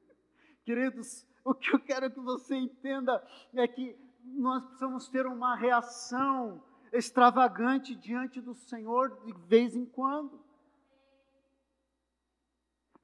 Queridos, 0.64 1.26
o 1.45 1.54
que 1.54 1.75
eu 1.75 1.81
quero 1.81 2.11
que 2.11 2.21
você 2.21 2.54
entenda 2.57 3.23
é 3.54 3.66
que 3.66 3.97
nós 4.25 4.62
precisamos 4.64 5.09
ter 5.09 5.26
uma 5.26 5.54
reação 5.54 6.62
extravagante 6.93 7.95
diante 7.95 8.40
do 8.40 8.54
Senhor 8.54 9.21
de 9.25 9.33
vez 9.47 9.75
em 9.75 9.85
quando. 9.85 10.44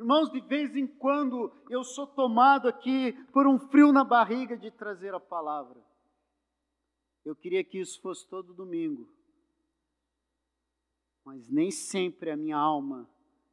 Irmãos, 0.01 0.31
de 0.33 0.41
vez 0.41 0.75
em 0.75 0.87
quando 0.87 1.53
eu 1.69 1.85
sou 1.85 2.07
tomado 2.07 2.67
aqui 2.67 3.13
por 3.35 3.47
um 3.47 3.59
frio 3.59 3.93
na 3.93 4.03
barriga 4.03 4.57
de 4.57 4.71
trazer 4.71 5.13
a 5.13 5.21
palavra. 5.21 5.79
Eu 7.23 7.37
queria 7.37 7.63
que 7.63 7.79
isso 7.79 8.01
fosse 8.01 8.27
todo 8.27 8.55
domingo. 8.55 9.07
Mas 11.23 11.47
nem 11.51 11.71
sempre 11.71 12.31
a 12.31 12.37
minha 12.37 12.57
alma 12.57 13.07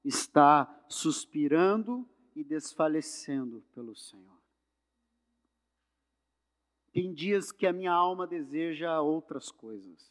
está 0.05 0.85
suspirando 0.87 2.07
e 2.33 2.45
desfalecendo 2.45 3.61
pelo 3.75 3.93
Senhor. 3.93 4.39
Tem 6.93 7.13
dias 7.13 7.51
que 7.51 7.67
a 7.67 7.73
minha 7.73 7.91
alma 7.91 8.25
deseja 8.25 9.01
outras 9.01 9.51
coisas. 9.51 10.09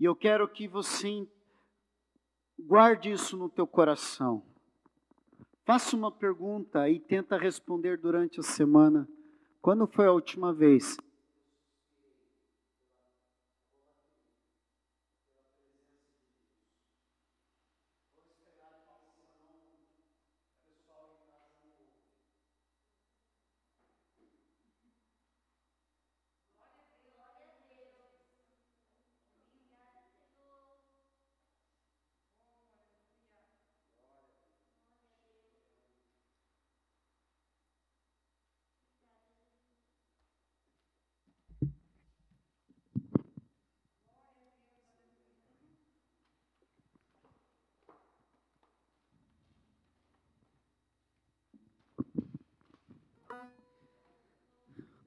E 0.00 0.04
eu 0.06 0.16
quero 0.16 0.48
que 0.48 0.66
você 0.66 1.28
Guarde 2.58 3.12
isso 3.12 3.36
no 3.36 3.48
teu 3.48 3.66
coração. 3.66 4.42
Faça 5.64 5.96
uma 5.96 6.10
pergunta 6.10 6.88
e 6.88 7.00
tenta 7.00 7.38
responder 7.38 7.98
durante 7.98 8.40
a 8.40 8.42
semana. 8.42 9.08
Quando 9.62 9.86
foi 9.86 10.06
a 10.06 10.12
última 10.12 10.52
vez 10.52 10.96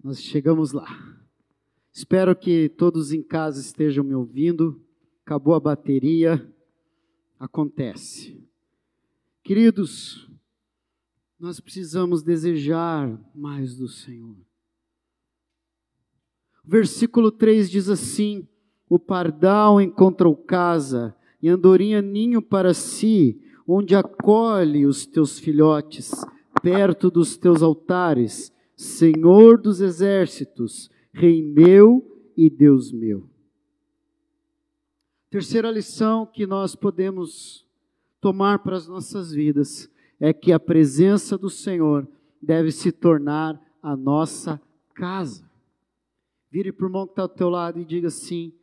Nós 0.08 0.22
chegamos 0.22 0.72
lá. 0.72 0.88
Espero 1.92 2.34
que 2.34 2.70
todos 2.70 3.12
em 3.12 3.22
casa 3.22 3.60
estejam 3.60 4.06
me 4.06 4.16
ouvindo. 4.16 4.82
Acabou 5.26 5.54
a 5.54 5.60
bateria. 5.60 6.50
Acontece. 7.38 8.42
Queridos, 9.44 10.32
nós 11.38 11.60
precisamos 11.60 12.24
desejar 12.24 13.20
mais 13.36 13.76
do 13.76 13.90
Senhor. 13.90 14.38
Versículo 16.64 17.30
3 17.30 17.70
diz 17.70 17.90
assim: 17.90 18.48
O 18.88 18.98
pardal 18.98 19.82
encontrou 19.82 20.38
casa 20.38 21.14
e 21.42 21.50
andorinha 21.50 22.02
ninho 22.02 22.42
para 22.42 22.74
si, 22.74 23.42
onde 23.68 23.94
acolhe 23.94 24.86
os 24.86 25.06
teus 25.06 25.38
filhotes, 25.38 26.14
perto 26.62 27.12
dos 27.12 27.36
teus 27.36 27.62
altares 27.62 28.56
Senhor 28.78 29.60
dos 29.60 29.82
exércitos, 29.82 30.90
Rei 31.12 31.42
meu 31.42 32.32
e 32.38 32.48
Deus 32.48 32.92
meu. 32.92 33.28
Terceira 35.32 35.72
lição 35.72 36.28
que 36.28 36.46
nós 36.46 36.76
podemos 36.76 37.68
tomar 38.22 38.60
para 38.60 38.78
as 38.78 38.88
nossas 38.88 39.32
vidas 39.32 39.92
é 40.20 40.32
que 40.32 40.52
a 40.54 40.60
presença 40.60 41.38
do 41.38 41.50
Senhor 41.50 42.08
deve 42.40 42.72
se 42.72 42.92
tornar 42.92 43.60
a 43.82 43.96
nossa 43.96 44.62
casa. 44.94 45.50
Vire 46.52 46.72
para 46.72 46.86
o 46.86 46.88
irmão 46.88 47.06
que 47.08 47.14
está 47.14 47.24
ao 47.24 47.30
teu 47.30 47.50
lado 47.50 47.80
e 47.80 47.86
diga 47.86 48.08
assim: 48.08 48.54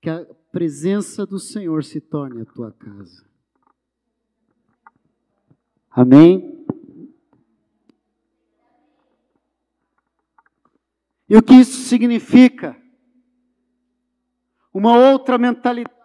que 0.00 0.08
a 0.08 0.24
presença 0.52 1.26
do 1.26 1.38
Senhor 1.38 1.82
se 1.82 2.00
torne 2.00 2.42
a 2.42 2.46
tua 2.46 2.70
casa. 2.72 3.26
Amém? 5.90 6.55
E 11.28 11.36
o 11.36 11.42
que 11.42 11.54
isso 11.54 11.88
significa? 11.88 12.76
Uma 14.72 14.96
outra 14.96 15.36
mentalidade. 15.36 15.96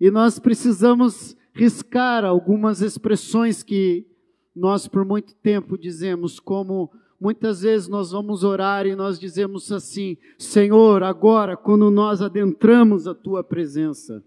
E 0.00 0.10
nós 0.12 0.38
precisamos 0.38 1.36
riscar 1.52 2.24
algumas 2.24 2.80
expressões 2.80 3.64
que 3.64 4.06
nós 4.54 4.86
por 4.86 5.04
muito 5.04 5.34
tempo 5.34 5.76
dizemos, 5.76 6.38
como 6.38 6.92
muitas 7.20 7.62
vezes 7.62 7.88
nós 7.88 8.12
vamos 8.12 8.44
orar 8.44 8.86
e 8.86 8.94
nós 8.94 9.18
dizemos 9.18 9.72
assim: 9.72 10.16
Senhor, 10.38 11.02
agora, 11.02 11.56
quando 11.56 11.90
nós 11.90 12.22
adentramos 12.22 13.08
a 13.08 13.14
tua 13.14 13.42
presença, 13.42 14.22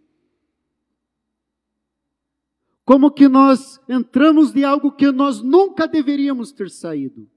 como 2.84 3.12
que 3.12 3.28
nós 3.28 3.80
entramos 3.88 4.52
de 4.52 4.63
algo 4.63 4.91
que 4.91 5.12
nós 5.12 5.41
nunca 5.41 5.88
deveríamos 5.88 6.52
ter 6.52 6.70
saído. 6.70 7.30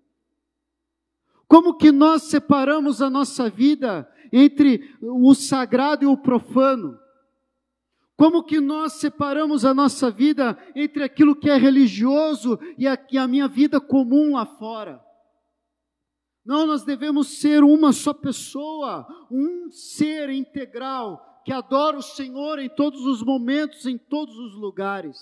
Como 1.46 1.76
que 1.76 1.92
nós 1.92 2.24
separamos 2.24 3.02
a 3.02 3.10
nossa 3.10 3.50
vida 3.50 4.08
entre 4.32 4.96
o 5.00 5.34
sagrado 5.34 6.04
e 6.04 6.06
o 6.06 6.16
profano. 6.16 6.98
Como 8.16 8.42
que 8.42 8.60
nós 8.60 8.94
separamos 8.94 9.64
a 9.64 9.74
nossa 9.74 10.10
vida 10.10 10.58
entre 10.74 11.02
aquilo 11.02 11.36
que 11.36 11.50
é 11.50 11.56
religioso 11.56 12.58
e 12.78 12.86
a, 12.86 12.98
e 13.10 13.18
a 13.18 13.28
minha 13.28 13.46
vida 13.46 13.80
comum 13.80 14.34
lá 14.34 14.46
fora? 14.46 15.00
Não, 16.44 16.66
nós 16.66 16.84
devemos 16.84 17.38
ser 17.38 17.64
uma 17.64 17.92
só 17.92 18.12
pessoa, 18.12 19.06
um 19.30 19.70
ser 19.70 20.30
integral 20.30 21.33
que 21.44 21.52
adora 21.52 21.98
o 21.98 22.02
Senhor 22.02 22.58
em 22.58 22.68
todos 22.68 23.04
os 23.04 23.22
momentos, 23.22 23.86
em 23.86 23.98
todos 23.98 24.36
os 24.36 24.54
lugares. 24.54 25.18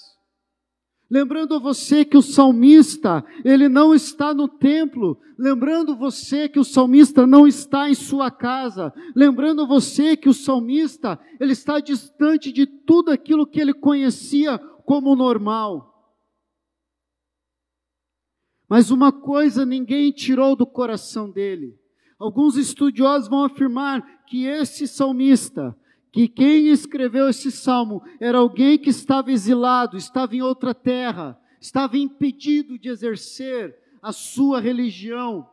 Lembrando 1.11 1.61
você 1.61 2.06
que 2.06 2.16
o 2.16 2.22
salmista, 2.22 3.22
ele 3.44 3.68
não 3.68 3.94
está 3.94 4.32
no 4.32 4.48
templo. 4.48 5.20
Lembrando 5.38 5.94
você 5.94 6.48
que 6.48 6.58
o 6.58 6.64
salmista 6.64 7.26
não 7.26 7.46
está 7.46 7.90
em 7.90 7.94
sua 7.94 8.30
casa. 8.30 8.94
Lembrando 9.14 9.66
você 9.66 10.16
que 10.16 10.30
o 10.30 10.32
salmista, 10.32 11.20
ele 11.38 11.52
está 11.52 11.80
distante 11.80 12.50
de 12.50 12.64
tudo 12.64 13.11
aquilo 13.11 13.46
que 13.46 13.61
ele 13.61 13.74
conhecia 13.74 14.58
como 14.87 15.14
normal. 15.14 15.92
Mas 18.66 18.90
uma 18.90 19.12
coisa 19.12 19.66
ninguém 19.66 20.11
tirou 20.12 20.56
do 20.56 20.66
coração 20.66 21.30
dele. 21.30 21.78
Alguns 22.18 22.56
estudiosos 22.56 23.28
vão 23.28 23.44
afirmar 23.44 24.24
que 24.24 24.46
esse 24.46 24.88
salmista, 24.88 25.76
que 26.12 26.29
quem 26.29 26.68
escreveu 26.68 27.31
esse 27.31 27.51
salmo 27.51 28.03
era 28.20 28.37
alguém 28.37 28.79
que 28.79 28.90
estava 28.90 29.33
exilado, 29.33 29.96
estava 29.96 30.37
em 30.37 30.42
outra 30.42 30.75
terra, 30.75 31.40
estava 31.59 31.96
impedido 31.96 32.79
de 32.79 32.90
exercer 32.90 33.75
a 34.03 34.12
sua 34.12 34.61
religião. 34.61 35.48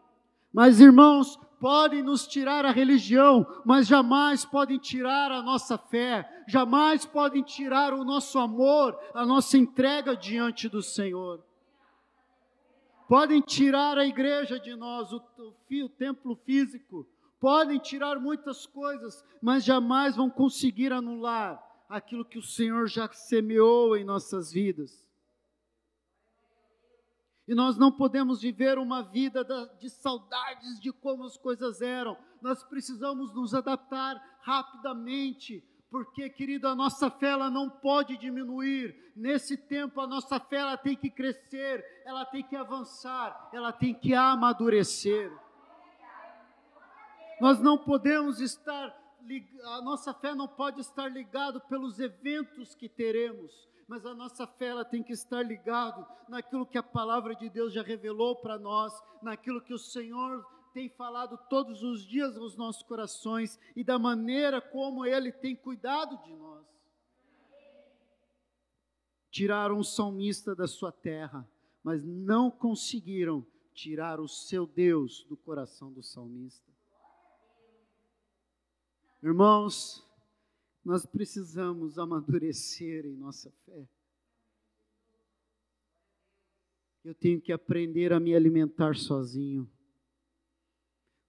Mas 0.54 0.82
irmãos, 0.82 1.40
podem 1.62 2.04
nos 2.04 2.28
tirar 2.28 2.66
a 2.66 2.72
religião, 2.72 3.48
mas 3.64 3.88
jamais 3.88 4.44
podem 4.44 4.78
tirar 4.78 5.32
a 5.32 5.42
nossa 5.42 5.78
fé, 5.78 6.30
jamais 6.46 7.06
podem 7.06 7.42
tirar 7.42 7.94
o 7.94 8.04
nosso 8.04 8.38
amor, 8.38 9.00
a 9.14 9.26
nossa 9.26 9.58
entrega 9.58 10.14
diante 10.14 10.68
do 10.68 10.82
Senhor. 10.82 11.42
Podem 13.08 13.40
tirar 13.42 13.98
a 13.98 14.06
igreja 14.06 14.60
de 14.60 14.76
nós, 14.76 15.12
o, 15.14 15.22
o, 15.38 15.86
o 15.86 15.90
templo 15.90 16.36
físico, 16.46 17.08
podem 17.40 17.80
tirar 17.80 18.20
muitas 18.20 18.66
coisas, 18.66 19.24
mas 19.42 19.64
jamais 19.64 20.16
vão 20.16 20.30
conseguir 20.30 20.92
anular 20.92 21.64
aquilo 21.88 22.26
que 22.26 22.38
o 22.38 22.44
Senhor 22.44 22.88
já 22.88 23.12
semeou 23.12 23.98
em 23.98 24.04
nossas 24.04 24.52
vidas. 24.52 25.08
E 27.48 27.56
nós 27.56 27.80
não 27.80 27.92
podemos 27.92 28.42
viver 28.42 28.78
uma 28.78 29.02
vida 29.02 29.44
de 29.80 29.90
saudades 29.90 30.80
de 30.80 30.92
como 30.94 31.24
as 31.24 31.36
coisas 31.36 31.82
eram. 31.82 32.16
Nós 32.44 32.64
precisamos 32.64 33.34
nos 33.34 33.56
adaptar 33.56 34.22
rapidamente, 34.42 35.64
porque, 35.90 36.30
querido, 36.30 36.68
a 36.68 36.76
nossa 36.76 37.10
fé 37.10 37.30
ela 37.30 37.50
não 37.50 37.68
pode 37.68 38.18
diminuir. 38.18 38.96
Nesse 39.16 39.58
tempo, 39.58 40.00
a 40.00 40.06
nossa 40.06 40.40
fé 40.40 40.58
ela 40.58 40.78
tem 40.78 40.96
que 40.96 41.10
crescer, 41.10 41.84
ela 42.06 42.24
tem 42.24 42.44
que 42.44 42.56
avançar, 42.56 43.50
ela 43.52 43.72
tem 43.72 43.96
que 43.96 44.14
amadurecer. 44.14 45.36
Nós 47.40 47.60
não 47.60 47.78
podemos 47.78 48.42
estar, 48.42 48.94
a 49.64 49.82
nossa 49.82 50.14
fé 50.14 50.36
não 50.36 50.48
pode 50.48 50.82
estar 50.82 51.08
ligada 51.08 51.60
pelos 51.60 52.00
eventos 52.00 52.76
que 52.76 52.90
teremos, 52.90 53.70
mas 53.88 54.06
a 54.06 54.14
nossa 54.14 54.46
fé 54.46 54.68
ela 54.68 54.84
tem 54.84 55.02
que 55.02 55.14
estar 55.14 55.42
ligado 55.42 56.06
naquilo 56.28 56.66
que 56.66 56.78
a 56.78 56.84
palavra 56.84 57.34
de 57.36 57.50
Deus 57.50 57.74
já 57.74 57.82
revelou 57.82 58.36
para 58.36 58.60
nós, 58.60 58.94
naquilo 59.22 59.62
que 59.62 59.74
o 59.74 59.80
Senhor 59.80 60.46
tem 60.74 60.90
falado 60.90 61.38
todos 61.50 61.82
os 61.82 62.06
dias 62.06 62.38
aos 62.38 62.56
nossos 62.56 62.84
corações 62.84 63.60
e 63.76 63.84
da 63.84 63.98
maneira 63.98 64.62
como 64.62 65.06
Ele 65.06 65.32
tem 65.32 65.56
cuidado 65.56 66.22
de 66.24 66.36
nós. 66.36 66.66
Tiraram 69.32 69.80
o 69.80 69.84
salmista 69.84 70.56
da 70.56 70.68
sua 70.68 70.92
terra, 70.92 71.48
mas 71.84 72.04
não 72.04 72.52
conseguiram 72.52 73.46
tirar 73.74 74.20
o 74.20 74.28
seu 74.28 74.68
Deus 74.68 75.24
do 75.24 75.38
coração 75.38 75.92
do 75.92 76.04
salmista. 76.04 76.70
Irmãos, 79.22 80.06
nós 80.84 81.06
precisamos 81.06 82.00
amadurecer 82.00 83.06
em 83.06 83.18
nossa 83.18 83.52
fé. 83.66 83.88
Eu 87.04 87.14
tenho 87.14 87.42
que 87.42 87.52
aprender 87.52 88.14
a 88.14 88.20
me 88.20 88.34
alimentar 88.34 88.96
sozinho. 88.96 89.70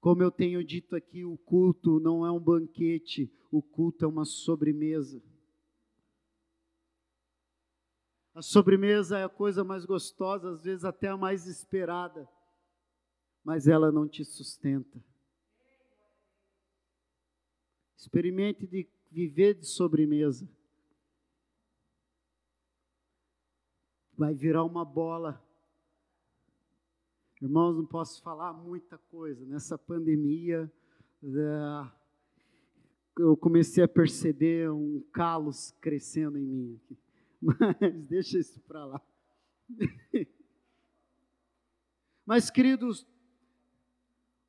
Como 0.01 0.23
eu 0.23 0.31
tenho 0.31 0.65
dito 0.65 0.95
aqui, 0.95 1.25
o 1.25 1.37
culto 1.37 1.99
não 2.01 2.25
é 2.25 2.31
um 2.31 2.41
banquete, 2.41 3.31
o 3.51 3.61
culto 3.61 4.05
é 4.05 4.09
uma 4.09 4.25
sobremesa. 4.25 5.23
A 8.33 8.43
sobremesa 8.43 9.19
é 9.19 9.25
a 9.25 9.29
coisa 9.29 9.65
mais 9.65 9.85
gostosa, 9.85 10.51
às 10.51 10.63
vezes 10.63 10.85
até 10.85 11.09
a 11.09 11.17
mais 11.17 11.47
esperada, 11.47 12.29
mas 13.45 13.67
ela 13.67 13.91
não 13.91 14.09
te 14.09 14.25
sustenta. 14.25 15.03
Experimente 18.01 18.67
de 18.67 18.89
viver 19.11 19.53
de 19.53 19.67
sobremesa. 19.67 20.49
Vai 24.17 24.33
virar 24.33 24.65
uma 24.65 24.87
bola. 24.87 25.39
Irmãos, 27.43 27.77
não 27.77 27.85
posso 27.85 28.23
falar 28.23 28.55
muita 28.55 28.97
coisa. 28.97 29.45
Nessa 29.45 29.77
pandemia, 29.77 30.73
é, 31.23 31.91
eu 33.19 33.37
comecei 33.37 33.85
a 33.85 33.89
perceber 33.89 34.71
um 34.71 35.03
calos 35.13 35.71
crescendo 35.79 36.39
em 36.39 36.47
mim. 36.47 36.81
Mas 37.39 37.77
deixa 38.09 38.39
isso 38.39 38.59
para 38.61 38.83
lá. 38.87 39.03
Mas, 42.25 42.51
queridos, 42.51 43.07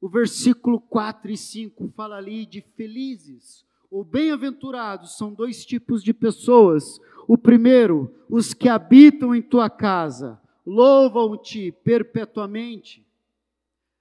o 0.02 0.10
versículo 0.10 0.82
4 0.82 1.32
e 1.32 1.38
5 1.38 1.94
fala 1.96 2.18
ali 2.18 2.46
de 2.46 2.60
felizes 2.76 3.64
ou 3.92 4.06
bem-aventurados 4.06 5.18
são 5.18 5.34
dois 5.34 5.66
tipos 5.66 6.02
de 6.02 6.14
pessoas. 6.14 7.00
O 7.28 7.38
primeiro, 7.38 8.10
os 8.30 8.54
que 8.54 8.70
habitam 8.70 9.36
em 9.36 9.42
tua 9.42 9.70
casa, 9.70 10.42
louvam-te 10.66 11.74
perpetuamente. 11.84 13.06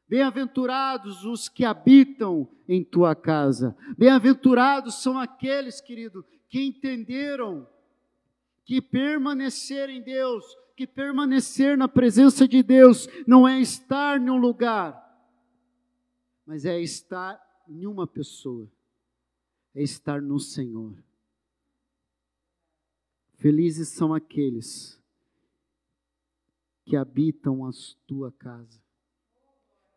Bem-aventurados 0.09 1.25
os 1.25 1.49
que 1.49 1.65
habitam 1.65 2.49
em 2.69 2.85
tua 2.85 3.17
casa. 3.17 3.77
Bem-aventurados 3.99 5.03
são 5.03 5.19
aqueles, 5.19 5.81
querido, 5.81 6.25
que 6.49 6.65
entenderam 6.65 7.67
que 8.65 8.81
permanecer 8.81 9.91
em 9.91 10.01
Deus, 10.01 10.45
que 10.77 10.87
permanecer 10.87 11.77
na 11.77 11.89
presença 11.89 12.47
de 12.47 12.63
Deus, 12.63 13.09
não 13.27 13.47
é 13.47 13.61
estar 13.61 14.21
em 14.21 14.31
um 14.31 14.37
lugar, 14.37 15.10
mas 16.51 16.65
é 16.65 16.81
estar 16.81 17.41
em 17.69 17.87
uma 17.87 18.09
pessoa 18.09 18.69
é 19.73 19.81
estar 19.85 20.21
no 20.21 20.41
Senhor. 20.41 21.01
Felizes 23.35 23.91
são 23.91 24.13
aqueles 24.13 25.01
que 26.85 26.97
habitam 26.97 27.65
a 27.65 27.71
tua 28.05 28.33
casa, 28.33 28.83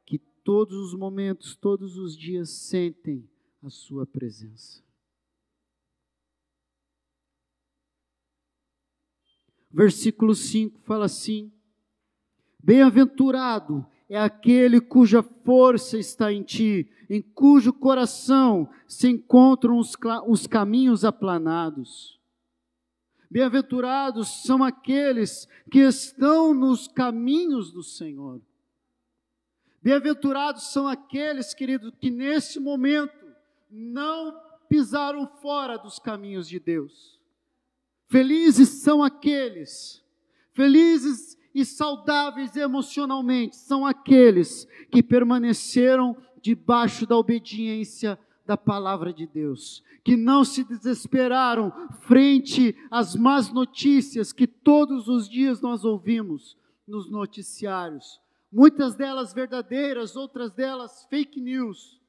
que 0.06 0.20
todos 0.20 0.78
os 0.78 0.94
momentos, 0.94 1.56
todos 1.56 1.98
os 1.98 2.16
dias 2.16 2.52
sentem 2.52 3.28
a 3.64 3.70
sua 3.72 4.06
presença. 4.06 4.84
Versículo 9.72 10.36
5 10.36 10.80
fala 10.82 11.06
assim: 11.06 11.52
Bem-aventurado 12.64 13.92
é 14.14 14.20
aquele 14.20 14.80
cuja 14.80 15.24
força 15.24 15.98
está 15.98 16.32
em 16.32 16.44
ti, 16.44 16.88
em 17.10 17.20
cujo 17.20 17.74
coração 17.74 18.70
se 18.88 19.10
encontram 19.10 19.80
os, 19.80 19.94
os 20.28 20.46
caminhos 20.46 21.04
aplanados. 21.04 22.20
Bem-aventurados 23.32 24.44
são 24.44 24.64
aqueles 24.64 25.48
que 25.72 25.80
estão 25.80 26.54
nos 26.54 26.88
caminhos 26.88 27.72
do 27.72 27.82
Senhor. 27.82 28.40
Bem-aventurados 29.82 30.72
são 30.72 30.88
aqueles, 30.88 31.52
querido, 31.56 31.92
que 31.92 32.12
nesse 32.12 32.60
momento 32.60 33.34
não 33.68 34.40
pisaram 34.70 35.26
fora 35.42 35.76
dos 35.76 35.98
caminhos 35.98 36.48
de 36.48 36.60
Deus. 36.60 37.20
Felizes 38.10 38.70
são 38.84 39.02
aqueles, 39.04 40.04
felizes 40.54 41.36
e 41.54 41.64
saudáveis 41.64 42.56
emocionalmente 42.56 43.56
são 43.56 43.86
aqueles 43.86 44.68
que 44.92 45.04
permaneceram 45.04 46.18
debaixo 46.42 47.06
da 47.06 47.16
obediência 47.18 48.20
da 48.46 48.58
palavra 48.58 49.14
de 49.14 49.26
Deus, 49.26 49.84
que 50.04 50.18
não 50.18 50.44
se 50.44 50.64
desesperaram 50.64 51.72
frente 52.02 52.76
às 52.92 53.16
más 53.16 53.52
notícias 53.54 54.34
que 54.34 54.46
todos 54.46 55.08
os 55.08 55.30
dias 55.30 55.62
nós 55.62 55.86
ouvimos 55.86 56.58
nos 56.86 57.10
noticiários, 57.10 58.20
muitas 58.52 58.96
delas 58.96 59.34
verdadeiras, 59.34 60.16
outras 60.16 60.52
delas 60.52 61.06
fake 61.10 61.40
news. 61.40 62.02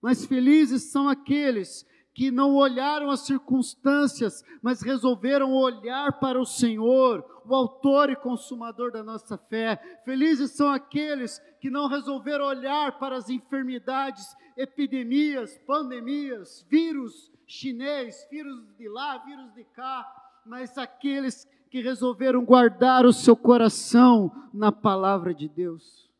Mas 0.00 0.24
felizes 0.24 0.84
são 0.84 1.08
aqueles 1.08 1.84
que 2.16 2.30
não 2.30 2.54
olharam 2.54 3.10
as 3.10 3.26
circunstâncias, 3.26 4.42
mas 4.62 4.80
resolveram 4.80 5.52
olhar 5.52 6.18
para 6.18 6.40
o 6.40 6.46
Senhor, 6.46 7.22
o 7.44 7.54
Autor 7.54 8.08
e 8.08 8.16
Consumador 8.16 8.90
da 8.90 9.02
nossa 9.02 9.36
fé. 9.36 10.00
Felizes 10.02 10.52
são 10.52 10.70
aqueles 10.70 11.38
que 11.60 11.68
não 11.68 11.88
resolveram 11.88 12.46
olhar 12.46 12.98
para 12.98 13.18
as 13.18 13.28
enfermidades, 13.28 14.34
epidemias, 14.56 15.58
pandemias, 15.66 16.66
vírus 16.70 17.30
chinês, 17.46 18.26
vírus 18.30 18.66
de 18.78 18.88
lá, 18.88 19.18
vírus 19.18 19.52
de 19.52 19.64
cá, 19.64 20.10
mas 20.46 20.78
aqueles 20.78 21.46
que 21.70 21.82
resolveram 21.82 22.42
guardar 22.46 23.04
o 23.04 23.12
seu 23.12 23.36
coração 23.36 24.32
na 24.54 24.72
palavra 24.72 25.34
de 25.34 25.50
Deus. 25.50 26.10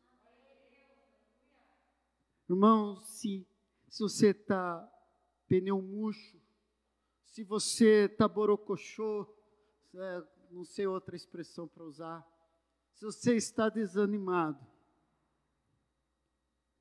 Irmão, 2.47 2.99
se, 3.01 3.47
se 3.89 4.03
você 4.03 4.29
está 4.29 4.87
pneu 5.47 5.81
murcho, 5.81 6.39
se 7.23 7.43
você 7.43 8.05
está 8.05 8.27
borocochô, 8.27 9.27
é, 9.93 10.27
não 10.51 10.63
sei 10.63 10.87
outra 10.87 11.15
expressão 11.15 11.67
para 11.67 11.83
usar, 11.83 12.25
se 12.93 13.05
você 13.05 13.35
está 13.35 13.69
desanimado, 13.69 14.65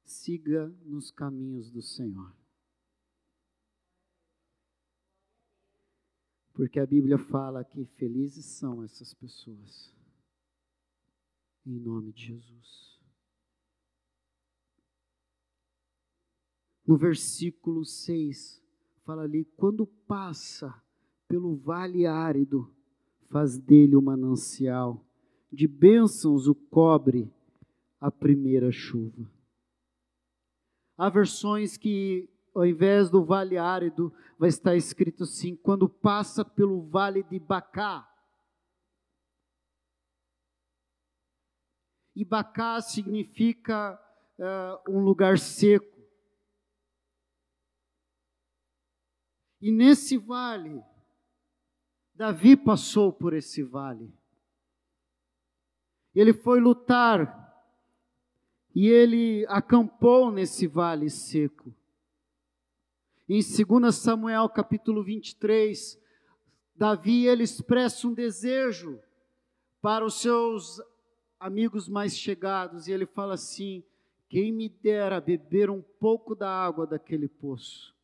siga 0.02 0.68
nos 0.84 1.10
caminhos 1.10 1.70
do 1.70 1.82
Senhor. 1.82 2.34
Porque 6.54 6.80
a 6.80 6.86
Bíblia 6.86 7.18
fala 7.18 7.62
que 7.62 7.84
felizes 7.84 8.46
são 8.46 8.82
essas 8.82 9.12
pessoas. 9.12 9.94
Em 11.66 11.78
nome 11.78 12.12
de 12.12 12.28
Jesus. 12.28 12.95
No 16.86 16.96
versículo 16.96 17.84
6, 17.84 18.62
fala 19.04 19.22
ali: 19.22 19.44
quando 19.56 19.86
passa 19.86 20.72
pelo 21.26 21.56
vale 21.56 22.06
árido, 22.06 22.72
faz 23.28 23.58
dele 23.58 23.96
o 23.96 23.98
um 23.98 24.02
manancial, 24.02 25.04
de 25.52 25.66
bênçãos 25.66 26.46
o 26.46 26.54
cobre 26.54 27.32
a 28.00 28.10
primeira 28.10 28.70
chuva. 28.70 29.28
Há 30.96 31.10
versões 31.10 31.76
que, 31.76 32.28
ao 32.54 32.64
invés 32.64 33.10
do 33.10 33.24
vale 33.24 33.58
árido, 33.58 34.12
vai 34.38 34.48
estar 34.48 34.76
escrito 34.76 35.24
assim: 35.24 35.56
quando 35.56 35.88
passa 35.88 36.44
pelo 36.44 36.82
vale 36.82 37.22
de 37.24 37.38
Bacá. 37.40 38.08
E 42.14 42.24
Bacá 42.24 42.80
significa 42.80 44.00
uh, 44.38 44.90
um 44.90 45.00
lugar 45.00 45.38
seco. 45.38 45.95
E 49.60 49.70
nesse 49.72 50.18
vale, 50.18 50.82
Davi 52.14 52.56
passou 52.56 53.12
por 53.12 53.32
esse 53.32 53.62
vale. 53.62 54.12
Ele 56.14 56.32
foi 56.32 56.60
lutar 56.60 57.44
e 58.74 58.88
ele 58.88 59.46
acampou 59.48 60.30
nesse 60.30 60.66
vale 60.66 61.08
seco. 61.08 61.74
Em 63.28 63.40
2 63.40 63.94
Samuel 63.94 64.48
capítulo 64.48 65.02
23, 65.02 65.98
Davi 66.74 67.26
ele 67.26 67.42
expressa 67.42 68.06
um 68.06 68.12
desejo 68.12 69.00
para 69.80 70.04
os 70.04 70.20
seus 70.20 70.80
amigos 71.40 71.88
mais 71.88 72.16
chegados 72.16 72.86
e 72.86 72.92
ele 72.92 73.06
fala 73.06 73.34
assim: 73.34 73.82
quem 74.28 74.52
me 74.52 74.68
dera 74.68 75.20
beber 75.20 75.70
um 75.70 75.80
pouco 75.80 76.34
da 76.34 76.50
água 76.50 76.86
daquele 76.86 77.28
poço. 77.28 77.95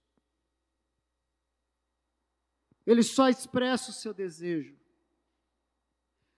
Ele 2.86 3.02
só 3.02 3.28
expressa 3.28 3.90
o 3.90 3.94
seu 3.94 4.12
desejo. 4.12 4.76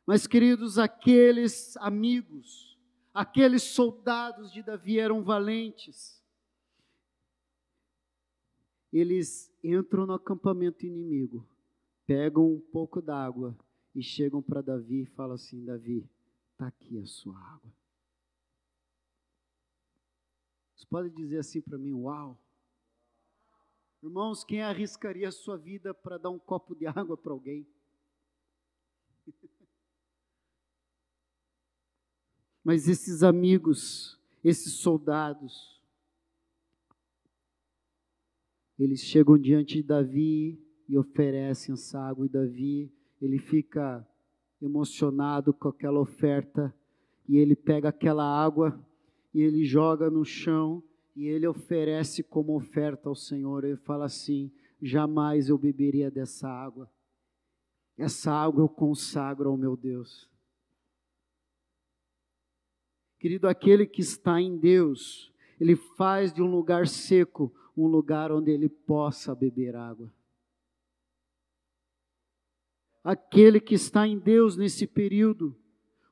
Mas, 0.06 0.26
queridos, 0.26 0.78
aqueles 0.78 1.76
amigos, 1.78 2.78
aqueles 3.12 3.62
soldados 3.62 4.52
de 4.52 4.62
Davi 4.62 4.98
eram 4.98 5.22
valentes. 5.22 6.22
Eles 8.92 9.52
entram 9.62 10.06
no 10.06 10.12
acampamento 10.12 10.84
inimigo, 10.84 11.48
pegam 12.06 12.52
um 12.52 12.60
pouco 12.60 13.00
d'água 13.00 13.56
e 13.94 14.02
chegam 14.02 14.42
para 14.42 14.60
Davi 14.60 15.02
e 15.02 15.06
falam 15.06 15.34
assim: 15.34 15.64
Davi, 15.64 16.08
está 16.52 16.66
aqui 16.66 16.98
a 16.98 17.06
sua 17.06 17.36
água. 17.38 17.72
Você 20.76 20.86
pode 20.86 21.10
dizer 21.10 21.38
assim 21.38 21.62
para 21.62 21.78
mim: 21.78 21.94
Uau! 21.94 22.38
Irmãos, 24.04 24.44
quem 24.44 24.60
arriscaria 24.60 25.28
a 25.28 25.32
sua 25.32 25.56
vida 25.56 25.94
para 25.94 26.18
dar 26.18 26.28
um 26.28 26.38
copo 26.38 26.74
de 26.74 26.86
água 26.86 27.16
para 27.16 27.32
alguém? 27.32 27.66
Mas 32.62 32.86
esses 32.86 33.22
amigos, 33.22 34.20
esses 34.44 34.74
soldados, 34.74 35.82
eles 38.78 39.00
chegam 39.00 39.38
diante 39.38 39.76
de 39.76 39.82
Davi 39.82 40.62
e 40.86 40.98
oferecem 40.98 41.72
essa 41.72 41.98
água, 41.98 42.26
e 42.26 42.28
Davi, 42.28 42.92
ele 43.22 43.38
fica 43.38 44.06
emocionado 44.60 45.54
com 45.54 45.68
aquela 45.68 45.98
oferta, 45.98 46.74
e 47.26 47.38
ele 47.38 47.56
pega 47.56 47.88
aquela 47.88 48.24
água 48.24 48.78
e 49.32 49.40
ele 49.40 49.64
joga 49.64 50.10
no 50.10 50.26
chão 50.26 50.82
e 51.14 51.26
ele 51.26 51.46
oferece 51.46 52.22
como 52.22 52.56
oferta 52.56 53.08
ao 53.08 53.14
Senhor. 53.14 53.64
Ele 53.64 53.76
fala 53.76 54.06
assim: 54.06 54.52
jamais 54.80 55.48
eu 55.48 55.58
beberia 55.58 56.10
dessa 56.10 56.48
água. 56.48 56.90
Essa 57.96 58.32
água 58.32 58.62
eu 58.62 58.68
consagro 58.68 59.50
ao 59.50 59.56
meu 59.56 59.76
Deus. 59.76 60.28
Querido, 63.18 63.48
aquele 63.48 63.86
que 63.86 64.00
está 64.00 64.40
em 64.40 64.58
Deus, 64.58 65.32
ele 65.58 65.76
faz 65.76 66.32
de 66.32 66.42
um 66.42 66.50
lugar 66.50 66.86
seco 66.86 67.54
um 67.76 67.86
lugar 67.86 68.30
onde 68.30 68.50
ele 68.50 68.68
possa 68.68 69.34
beber 69.34 69.74
água. 69.74 70.12
Aquele 73.02 73.60
que 73.60 73.74
está 73.74 74.06
em 74.06 74.18
Deus 74.18 74.56
nesse 74.56 74.86
período, 74.86 75.56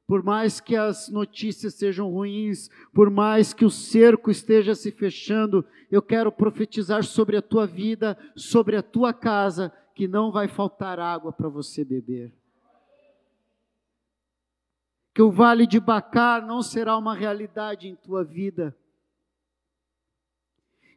por 0.06 0.22
mais 0.22 0.60
que 0.60 0.76
as 0.76 1.08
notícias 1.08 1.74
sejam 1.74 2.10
ruins, 2.10 2.68
por 2.92 3.10
mais 3.10 3.54
que 3.54 3.64
o 3.64 3.70
cerco 3.70 4.30
esteja 4.30 4.74
se 4.74 4.90
fechando, 4.90 5.64
eu 5.90 6.02
quero 6.02 6.30
profetizar 6.30 7.04
sobre 7.04 7.36
a 7.36 7.42
tua 7.42 7.66
vida, 7.66 8.18
sobre 8.34 8.76
a 8.76 8.82
tua 8.82 9.12
casa, 9.12 9.72
que 9.94 10.08
não 10.08 10.32
vai 10.32 10.48
faltar 10.48 10.98
água 10.98 11.32
para 11.32 11.48
você 11.48 11.84
beber. 11.84 12.32
Que 15.14 15.22
o 15.22 15.30
vale 15.30 15.66
de 15.66 15.78
Bacar 15.78 16.44
não 16.44 16.62
será 16.62 16.96
uma 16.96 17.14
realidade 17.14 17.88
em 17.88 17.94
tua 17.94 18.24
vida. 18.24 18.76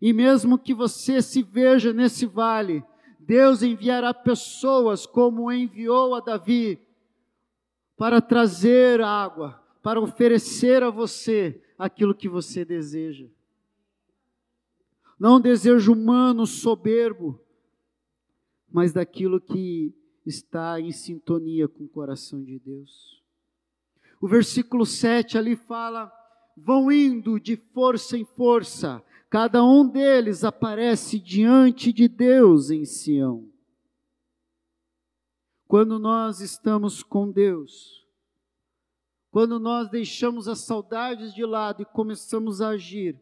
E 0.01 0.13
mesmo 0.13 0.57
que 0.57 0.73
você 0.73 1.21
se 1.21 1.43
veja 1.43 1.91
nesse 1.91 2.25
vale, 2.25 2.83
Deus 3.19 3.61
enviará 3.61 4.13
pessoas 4.13 5.05
como 5.05 5.51
enviou 5.51 6.15
a 6.15 6.19
Davi 6.19 6.84
para 7.97 8.21
trazer 8.21 9.01
água, 9.01 9.61
para 9.81 9.99
oferecer 9.99 10.83
a 10.83 10.89
você 10.89 11.61
aquilo 11.77 12.15
que 12.15 12.27
você 12.27 12.65
deseja. 12.65 13.27
Não 15.19 15.39
desejo 15.39 15.93
humano 15.93 16.45
soberbo, 16.45 17.39
mas 18.69 18.91
daquilo 18.91 19.39
que 19.39 19.93
está 20.25 20.79
em 20.81 20.91
sintonia 20.91 21.67
com 21.67 21.85
o 21.85 21.89
coração 21.89 22.43
de 22.43 22.59
Deus. 22.59 23.23
O 24.19 24.27
versículo 24.27 24.85
7 24.85 25.37
ali 25.37 25.55
fala: 25.55 26.11
vão 26.57 26.91
indo 26.91 27.39
de 27.39 27.55
força 27.55 28.17
em 28.17 28.25
força, 28.25 29.03
cada 29.29 29.63
um 29.63 29.87
deles 29.87 30.43
aparece 30.43 31.19
diante 31.19 31.93
de 31.93 32.07
Deus 32.07 32.69
em 32.69 32.83
Sião. 32.83 33.54
Quando 35.67 35.97
nós 35.97 36.41
estamos 36.41 37.01
com 37.01 37.31
Deus, 37.31 38.05
quando 39.31 39.59
nós 39.59 39.89
deixamos 39.89 40.47
as 40.47 40.59
saudades 40.59 41.33
de 41.33 41.45
lado 41.45 41.81
e 41.81 41.85
começamos 41.85 42.61
a 42.61 42.69
agir, 42.69 43.19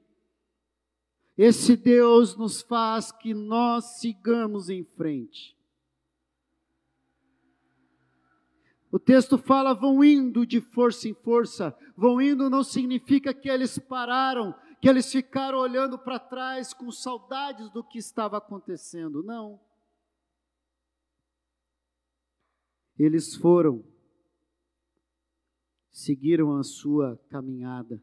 esse 1.37 1.75
Deus 1.75 2.35
nos 2.35 2.61
faz 2.61 3.11
que 3.11 3.33
nós 3.33 3.99
sigamos 3.99 4.69
em 4.69 4.83
frente. 4.83 5.57
O 8.91 8.99
texto 8.99 9.39
fala 9.39 9.73
vão 9.73 10.03
indo 10.03 10.45
de 10.45 10.61
força 10.61 11.09
em 11.09 11.15
força. 11.15 11.75
Vão 11.97 12.21
indo 12.21 12.47
não 12.47 12.63
significa 12.63 13.33
que 13.33 13.49
eles 13.49 13.79
pararam, 13.79 14.53
que 14.79 14.87
eles 14.87 15.11
ficaram 15.11 15.57
olhando 15.57 15.97
para 15.97 16.19
trás 16.19 16.75
com 16.75 16.91
saudades 16.91 17.71
do 17.71 17.83
que 17.83 17.97
estava 17.97 18.37
acontecendo. 18.37 19.23
Não. 19.23 19.59
Eles 22.97 23.35
foram, 23.35 23.83
seguiram 25.89 26.55
a 26.55 26.63
sua 26.63 27.17
caminhada 27.29 28.01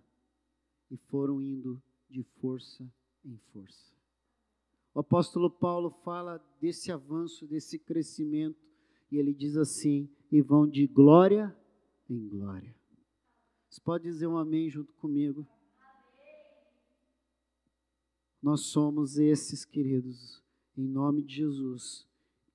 e 0.90 0.96
foram 0.96 1.40
indo 1.40 1.81
de 2.09 2.22
força 2.40 2.90
em 3.24 3.37
força. 3.53 3.94
O 4.92 5.00
apóstolo 5.00 5.48
Paulo 5.48 5.90
fala 6.05 6.44
desse 6.61 6.90
avanço, 6.90 7.46
desse 7.46 7.79
crescimento, 7.79 8.59
e 9.11 9.16
ele 9.16 9.33
diz 9.33 9.57
assim: 9.57 10.09
e 10.31 10.40
vão 10.42 10.66
de 10.66 10.87
glória 10.87 11.57
em 12.09 12.29
glória. 12.29 12.74
Você 13.68 13.81
pode 13.81 14.05
dizer 14.05 14.26
um 14.26 14.37
amém 14.37 14.68
junto 14.68 14.92
comigo? 14.94 15.46
Nós 18.42 18.62
somos 18.62 19.18
esses, 19.18 19.64
queridos, 19.64 20.42
em 20.76 20.88
nome 20.88 21.22
de 21.22 21.37
Jesus, 21.37 22.09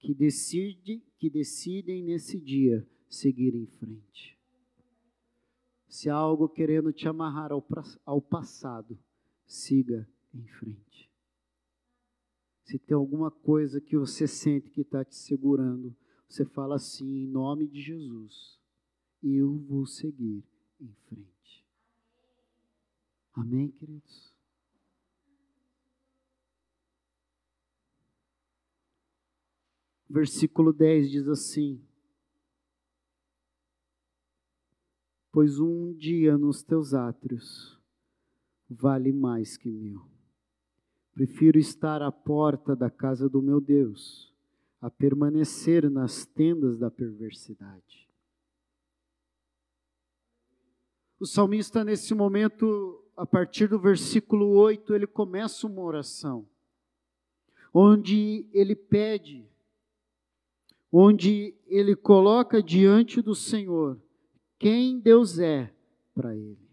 que 0.05 0.13
decide, 0.13 1.03
que 1.17 1.31
decidem 1.31 2.03
nesse 2.03 2.39
dia 2.39 2.87
seguir 3.09 3.55
em 3.55 3.65
frente. 3.65 4.37
Se 5.87 6.11
há 6.11 6.15
algo 6.15 6.47
querendo 6.47 6.93
te 6.93 7.07
amarrar 7.07 7.51
ao, 7.51 7.65
ao 8.05 8.21
passado, 8.21 8.99
siga 9.47 10.07
em 10.31 10.45
frente. 10.45 11.09
Se 12.65 12.77
tem 12.77 12.93
alguma 12.93 13.31
coisa 13.31 13.81
que 13.81 13.97
você 13.97 14.27
sente 14.27 14.69
que 14.69 14.81
está 14.81 15.03
te 15.03 15.15
segurando, 15.15 15.95
você 16.29 16.45
fala 16.45 16.75
assim, 16.75 17.23
em 17.23 17.27
nome 17.27 17.67
de 17.67 17.81
Jesus, 17.81 18.59
eu 19.23 19.57
vou 19.57 19.87
seguir 19.87 20.43
em 20.79 20.93
frente. 21.07 21.65
Amém, 23.33 23.71
queridos? 23.71 24.34
Versículo 30.09 30.71
10 30.71 31.09
diz 31.09 31.27
assim: 31.27 31.81
Pois 35.31 35.59
um 35.59 35.93
dia 35.93 36.37
nos 36.37 36.63
teus 36.63 36.93
átrios 36.93 37.79
vale 38.69 39.11
mais 39.11 39.57
que 39.57 39.69
mil. 39.69 40.05
Prefiro 41.13 41.57
estar 41.57 42.01
à 42.01 42.11
porta 42.11 42.75
da 42.75 42.89
casa 42.89 43.29
do 43.29 43.41
meu 43.41 43.59
Deus 43.59 44.33
a 44.81 44.89
permanecer 44.89 45.89
nas 45.89 46.25
tendas 46.25 46.77
da 46.77 46.91
perversidade. 46.91 48.07
O 51.19 51.25
salmista, 51.25 51.83
nesse 51.83 52.13
momento, 52.13 53.03
a 53.15 53.25
partir 53.25 53.67
do 53.67 53.79
versículo 53.79 54.49
8, 54.49 54.93
ele 54.93 55.07
começa 55.07 55.65
uma 55.65 55.81
oração, 55.81 56.45
onde 57.73 58.47
ele 58.53 58.75
pede 58.75 59.49
onde 60.97 61.53
ele 61.67 61.93
coloca 61.93 62.63
diante 62.63 63.21
do 63.21 63.35
Senhor 63.35 64.01
quem 64.57 64.97
Deus 64.97 65.39
é 65.39 65.75
para 66.13 66.33
ele. 66.33 66.65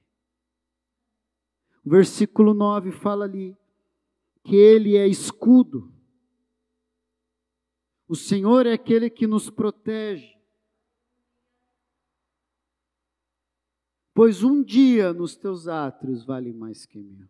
O 1.85 1.90
versículo 1.90 2.54
9 2.54 2.92
fala 2.92 3.24
ali 3.24 3.58
que 4.44 4.54
ele 4.54 4.96
é 4.96 5.08
escudo. 5.08 5.92
O 8.06 8.14
Senhor 8.14 8.64
é 8.64 8.74
aquele 8.74 9.11
que 9.11 9.26
nos 9.26 9.50
protege. 9.50 10.38
Pois 14.14 14.44
um 14.44 14.62
dia 14.62 15.12
nos 15.12 15.35
teus 15.35 15.66
átrios 15.66 16.24
vale 16.24 16.52
mais 16.52 16.87
que 16.87 17.02
mil. 17.02 17.28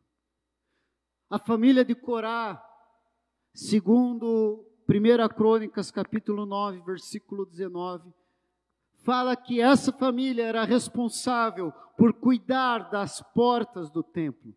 A 1.31 1.39
família 1.39 1.87
de 1.87 1.95
Corá, 1.95 2.63
segundo 3.55 4.72
1 4.93 5.29
Crônicas, 5.35 5.91
capítulo 5.91 6.45
9, 6.45 6.83
versículo 6.85 7.47
19, 7.47 8.13
fala 9.03 9.35
que 9.35 9.59
essa 9.59 9.91
família 9.91 10.45
era 10.45 10.65
responsável 10.65 11.73
por 11.97 12.13
cuidar 12.13 12.91
das 12.91 13.23
portas 13.33 13.91
do 13.91 14.03
templo. 14.03 14.55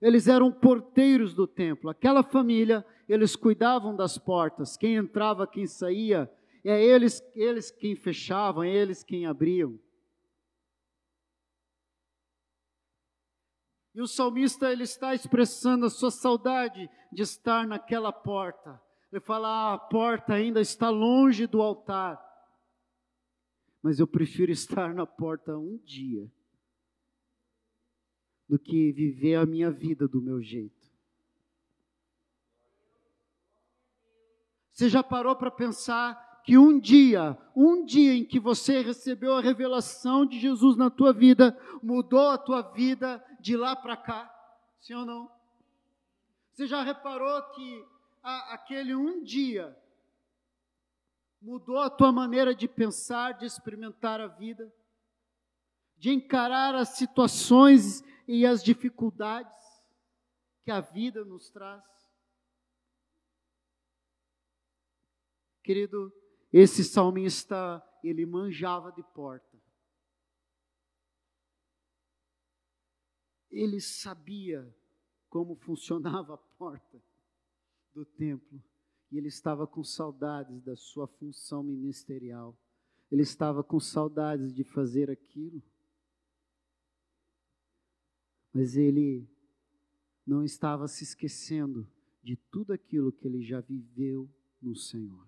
Eles 0.00 0.28
eram 0.28 0.52
porteiros 0.52 1.34
do 1.34 1.44
templo. 1.44 1.90
Aquela 1.90 2.22
família, 2.22 2.86
eles 3.08 3.34
cuidavam 3.34 3.96
das 3.96 4.16
portas. 4.16 4.76
Quem 4.76 4.94
entrava, 4.94 5.44
quem 5.44 5.66
saía, 5.66 6.32
é 6.64 6.80
eles, 6.80 7.20
eles 7.34 7.68
quem 7.68 7.96
fechavam, 7.96 8.62
é 8.62 8.70
eles 8.70 9.02
quem 9.02 9.26
abriam. 9.26 9.76
E 13.92 14.00
o 14.00 14.06
salmista 14.06 14.70
ele 14.70 14.84
está 14.84 15.16
expressando 15.16 15.86
a 15.86 15.90
sua 15.90 16.12
saudade 16.12 16.88
de 17.10 17.22
estar 17.22 17.66
naquela 17.66 18.12
porta. 18.12 18.80
Ele 19.10 19.20
fala: 19.20 19.48
ah, 19.48 19.74
a 19.74 19.78
porta 19.78 20.34
ainda 20.34 20.60
está 20.60 20.90
longe 20.90 21.46
do 21.46 21.62
altar, 21.62 22.22
mas 23.82 23.98
eu 23.98 24.06
prefiro 24.06 24.50
estar 24.52 24.94
na 24.94 25.06
porta 25.06 25.56
um 25.56 25.78
dia 25.78 26.30
do 28.48 28.58
que 28.58 28.92
viver 28.92 29.36
a 29.36 29.46
minha 29.46 29.70
vida 29.70 30.08
do 30.08 30.22
meu 30.22 30.42
jeito. 30.42 30.76
Você 34.72 34.88
já 34.88 35.02
parou 35.02 35.34
para 35.34 35.50
pensar 35.50 36.40
que 36.44 36.56
um 36.56 36.78
dia, 36.78 37.36
um 37.54 37.84
dia 37.84 38.14
em 38.14 38.24
que 38.24 38.38
você 38.38 38.80
recebeu 38.80 39.34
a 39.34 39.40
revelação 39.40 40.24
de 40.24 40.38
Jesus 40.38 40.76
na 40.76 40.88
tua 40.88 41.12
vida, 41.12 41.58
mudou 41.82 42.30
a 42.30 42.38
tua 42.38 42.62
vida 42.62 43.22
de 43.40 43.56
lá 43.56 43.74
para 43.76 43.96
cá? 43.96 44.32
Sim 44.80 44.94
ou 44.94 45.04
não? 45.04 45.30
Você 46.52 46.66
já 46.66 46.82
reparou 46.82 47.42
que 47.50 47.84
a, 48.22 48.54
aquele 48.54 48.94
um 48.94 49.22
dia 49.22 49.76
mudou 51.40 51.78
a 51.78 51.90
tua 51.90 52.12
maneira 52.12 52.54
de 52.54 52.68
pensar, 52.68 53.32
de 53.32 53.46
experimentar 53.46 54.20
a 54.20 54.26
vida, 54.26 54.72
de 55.96 56.10
encarar 56.10 56.74
as 56.74 56.90
situações 56.90 58.02
e 58.26 58.44
as 58.44 58.62
dificuldades 58.62 59.56
que 60.62 60.70
a 60.70 60.80
vida 60.80 61.24
nos 61.24 61.50
traz? 61.50 61.84
Querido, 65.62 66.12
esse 66.52 66.82
salmista, 66.84 67.82
ele 68.02 68.24
manjava 68.24 68.90
de 68.92 69.02
porta. 69.02 69.58
Ele 73.50 73.80
sabia 73.80 74.74
como 75.28 75.56
funcionava 75.56 76.34
a 76.34 76.38
porta 76.38 77.02
do 77.98 78.04
templo 78.04 78.62
e 79.10 79.18
ele 79.18 79.26
estava 79.26 79.66
com 79.66 79.82
saudades 79.82 80.62
da 80.62 80.76
sua 80.76 81.08
função 81.08 81.62
ministerial. 81.62 82.56
Ele 83.10 83.22
estava 83.22 83.64
com 83.64 83.80
saudades 83.80 84.54
de 84.54 84.62
fazer 84.62 85.10
aquilo. 85.10 85.62
Mas 88.52 88.76
ele 88.76 89.28
não 90.26 90.44
estava 90.44 90.86
se 90.86 91.02
esquecendo 91.02 91.90
de 92.22 92.36
tudo 92.36 92.72
aquilo 92.72 93.10
que 93.10 93.26
ele 93.26 93.42
já 93.42 93.60
viveu 93.60 94.30
no 94.60 94.76
Senhor. 94.76 95.26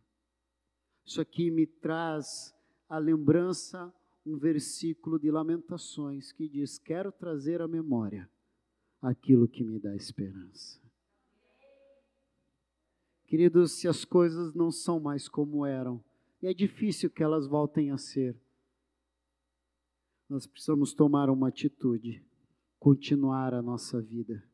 Isso 1.05 1.21
aqui 1.21 1.51
me 1.51 1.67
traz 1.67 2.55
a 2.89 2.99
lembrança 2.99 3.93
um 4.25 4.37
versículo 4.37 5.19
de 5.19 5.31
Lamentações 5.31 6.31
que 6.31 6.49
diz: 6.49 6.79
Quero 6.79 7.11
trazer 7.11 7.63
à 7.63 7.67
memória 7.67 8.31
aquilo 9.01 9.49
que 9.49 9.65
me 9.65 9.79
dá 9.79 9.97
esperança. 9.97 10.90
Queridos, 13.31 13.79
se 13.79 13.87
as 13.87 14.05
coisas 14.05 14.53
não 14.55 14.73
são 14.73 14.99
mais 14.99 15.29
como 15.29 15.65
eram, 15.65 16.05
e 16.43 16.49
é 16.49 16.53
difícil 16.53 17.09
que 17.09 17.23
elas 17.23 17.47
voltem 17.47 17.93
a 17.93 17.97
ser, 17.97 18.37
nós 20.29 20.49
precisamos 20.49 20.93
tomar 20.93 21.31
uma 21.31 21.47
atitude, 21.47 22.27
continuar 22.77 23.55
a 23.55 23.63
nossa 23.63 24.03
vida. 24.03 24.45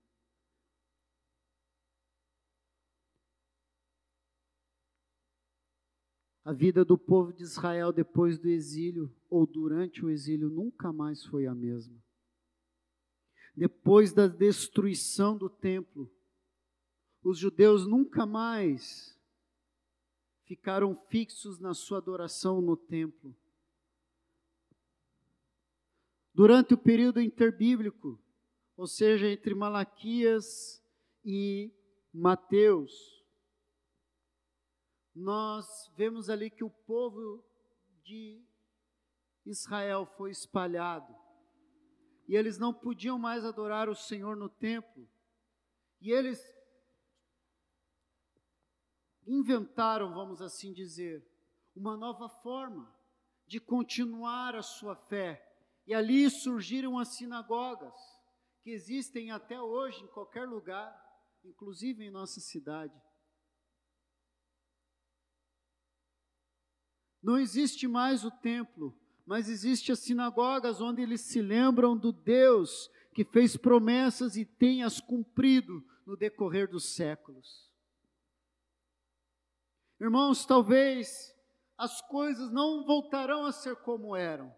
A 6.44 6.52
vida 6.52 6.84
do 6.84 6.98
povo 6.98 7.32
de 7.32 7.44
Israel 7.44 7.90
depois 7.94 8.38
do 8.38 8.46
exílio 8.46 9.10
ou 9.30 9.46
durante 9.46 10.04
o 10.04 10.10
exílio 10.10 10.50
nunca 10.50 10.92
mais 10.92 11.24
foi 11.24 11.46
a 11.46 11.54
mesma. 11.54 11.96
Depois 13.56 14.12
da 14.12 14.26
destruição 14.28 15.34
do 15.34 15.48
templo, 15.48 16.14
os 17.28 17.38
judeus 17.38 17.84
nunca 17.88 18.24
mais 18.24 19.18
ficaram 20.44 20.94
fixos 20.94 21.58
na 21.58 21.74
sua 21.74 21.98
adoração 21.98 22.60
no 22.60 22.76
templo. 22.76 23.34
Durante 26.32 26.72
o 26.74 26.78
período 26.78 27.20
interbíblico, 27.20 28.16
ou 28.76 28.86
seja, 28.86 29.26
entre 29.26 29.56
Malaquias 29.56 30.80
e 31.24 31.72
Mateus, 32.14 33.24
nós 35.12 35.90
vemos 35.96 36.30
ali 36.30 36.48
que 36.48 36.62
o 36.62 36.70
povo 36.70 37.44
de 38.04 38.40
Israel 39.44 40.06
foi 40.16 40.30
espalhado. 40.30 41.12
E 42.28 42.36
eles 42.36 42.56
não 42.56 42.72
podiam 42.72 43.18
mais 43.18 43.44
adorar 43.44 43.88
o 43.88 43.96
Senhor 43.96 44.36
no 44.36 44.48
templo. 44.48 45.08
E 46.00 46.12
eles 46.12 46.56
inventaram, 49.26 50.14
vamos 50.14 50.40
assim 50.40 50.72
dizer, 50.72 51.26
uma 51.74 51.96
nova 51.96 52.28
forma 52.28 52.94
de 53.46 53.60
continuar 53.60 54.54
a 54.54 54.62
sua 54.62 54.94
fé. 54.94 55.42
E 55.86 55.94
ali 55.94 56.28
surgiram 56.30 56.98
as 56.98 57.08
sinagogas, 57.08 57.94
que 58.62 58.70
existem 58.70 59.30
até 59.30 59.60
hoje 59.60 60.02
em 60.02 60.08
qualquer 60.08 60.46
lugar, 60.46 60.94
inclusive 61.44 62.04
em 62.04 62.10
nossa 62.10 62.40
cidade. 62.40 62.94
Não 67.22 67.38
existe 67.38 67.86
mais 67.86 68.24
o 68.24 68.30
templo, 68.30 68.96
mas 69.24 69.48
existe 69.48 69.90
as 69.90 69.98
sinagogas 70.00 70.80
onde 70.80 71.02
eles 71.02 71.20
se 71.20 71.40
lembram 71.40 71.96
do 71.96 72.12
Deus 72.12 72.90
que 73.12 73.24
fez 73.24 73.56
promessas 73.56 74.36
e 74.36 74.44
tem 74.44 74.82
as 74.82 75.00
cumprido 75.00 75.84
no 76.04 76.16
decorrer 76.16 76.70
dos 76.70 76.94
séculos. 76.94 77.70
Irmãos, 79.98 80.44
talvez 80.44 81.35
as 81.78 82.02
coisas 82.02 82.50
não 82.50 82.85
voltarão 82.85 83.46
a 83.46 83.52
ser 83.52 83.76
como 83.76 84.14
eram, 84.14 84.54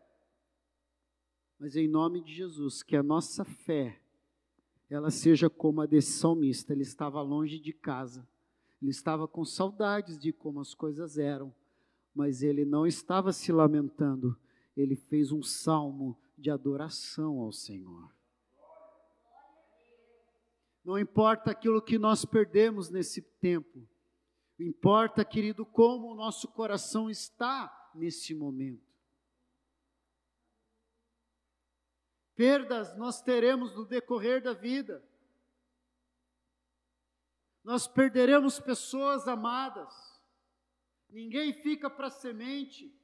mas 1.58 1.76
em 1.76 1.88
nome 1.88 2.20
de 2.20 2.32
Jesus, 2.34 2.82
que 2.82 2.96
a 2.96 3.02
nossa 3.02 3.44
fé, 3.44 4.00
ela 4.90 5.10
seja 5.10 5.48
como 5.48 5.80
a 5.80 5.86
desse 5.86 6.12
salmista, 6.12 6.72
ele 6.72 6.82
estava 6.82 7.20
longe 7.20 7.58
de 7.58 7.72
casa, 7.72 8.26
ele 8.80 8.90
estava 8.90 9.28
com 9.28 9.44
saudades 9.44 10.18
de 10.18 10.32
como 10.32 10.60
as 10.60 10.74
coisas 10.74 11.18
eram, 11.18 11.54
mas 12.14 12.42
ele 12.42 12.64
não 12.64 12.86
estava 12.86 13.32
se 13.32 13.52
lamentando, 13.52 14.36
ele 14.76 14.96
fez 14.96 15.30
um 15.30 15.42
salmo 15.42 16.18
de 16.36 16.50
adoração 16.50 17.40
ao 17.40 17.52
Senhor. 17.52 18.12
Não 20.84 20.98
importa 20.98 21.50
aquilo 21.50 21.82
que 21.82 21.98
nós 21.98 22.24
perdemos 22.24 22.88
nesse 22.88 23.20
tempo, 23.20 23.86
Importa, 24.58 25.24
querido, 25.24 25.64
como 25.64 26.10
o 26.10 26.14
nosso 26.14 26.48
coração 26.48 27.08
está 27.08 27.90
nesse 27.94 28.34
momento. 28.34 28.88
Perdas 32.34 32.96
nós 32.96 33.20
teremos 33.20 33.74
no 33.74 33.84
decorrer 33.84 34.42
da 34.42 34.52
vida. 34.52 35.04
Nós 37.62 37.86
perderemos 37.86 38.58
pessoas 38.58 39.28
amadas. 39.28 40.20
Ninguém 41.08 41.52
fica 41.52 41.88
para 41.88 42.10
semente. 42.10 42.94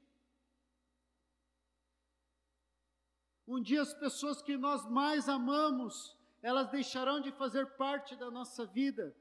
Um 3.46 3.60
dia 3.60 3.82
as 3.82 3.92
pessoas 3.92 4.40
que 4.40 4.56
nós 4.56 4.88
mais 4.88 5.28
amamos, 5.28 6.16
elas 6.40 6.70
deixarão 6.70 7.20
de 7.20 7.30
fazer 7.32 7.76
parte 7.76 8.16
da 8.16 8.30
nossa 8.30 8.64
vida. 8.64 9.14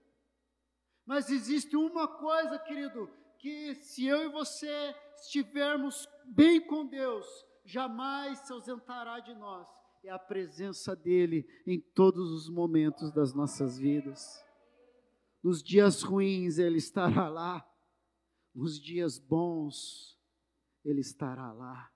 Mas 1.06 1.30
existe 1.30 1.76
uma 1.76 2.08
coisa, 2.08 2.58
querido, 2.60 3.10
que 3.38 3.76
se 3.76 4.06
eu 4.06 4.24
e 4.24 4.30
você 4.30 4.96
estivermos 5.18 6.08
bem 6.26 6.62
com 6.62 6.86
Deus, 6.86 7.26
jamais 7.66 8.40
se 8.40 8.54
ausentará 8.54 9.20
de 9.20 9.34
nós. 9.36 9.68
É 10.04 10.10
a 10.10 10.20
presença 10.20 10.96
dEle 10.96 11.46
em 11.68 11.80
todos 11.80 12.32
os 12.32 12.50
momentos 12.50 13.12
das 13.12 13.34
nossas 13.34 13.78
vidas. 13.78 14.44
Nos 15.42 15.62
dias 15.62 16.02
ruins, 16.04 16.58
Ele 16.58 16.78
estará 16.78 17.28
lá. 17.28 17.66
Nos 18.56 18.80
dias 18.80 19.20
bons, 19.20 20.18
Ele 20.86 21.02
estará 21.02 21.52
lá. 21.52 21.90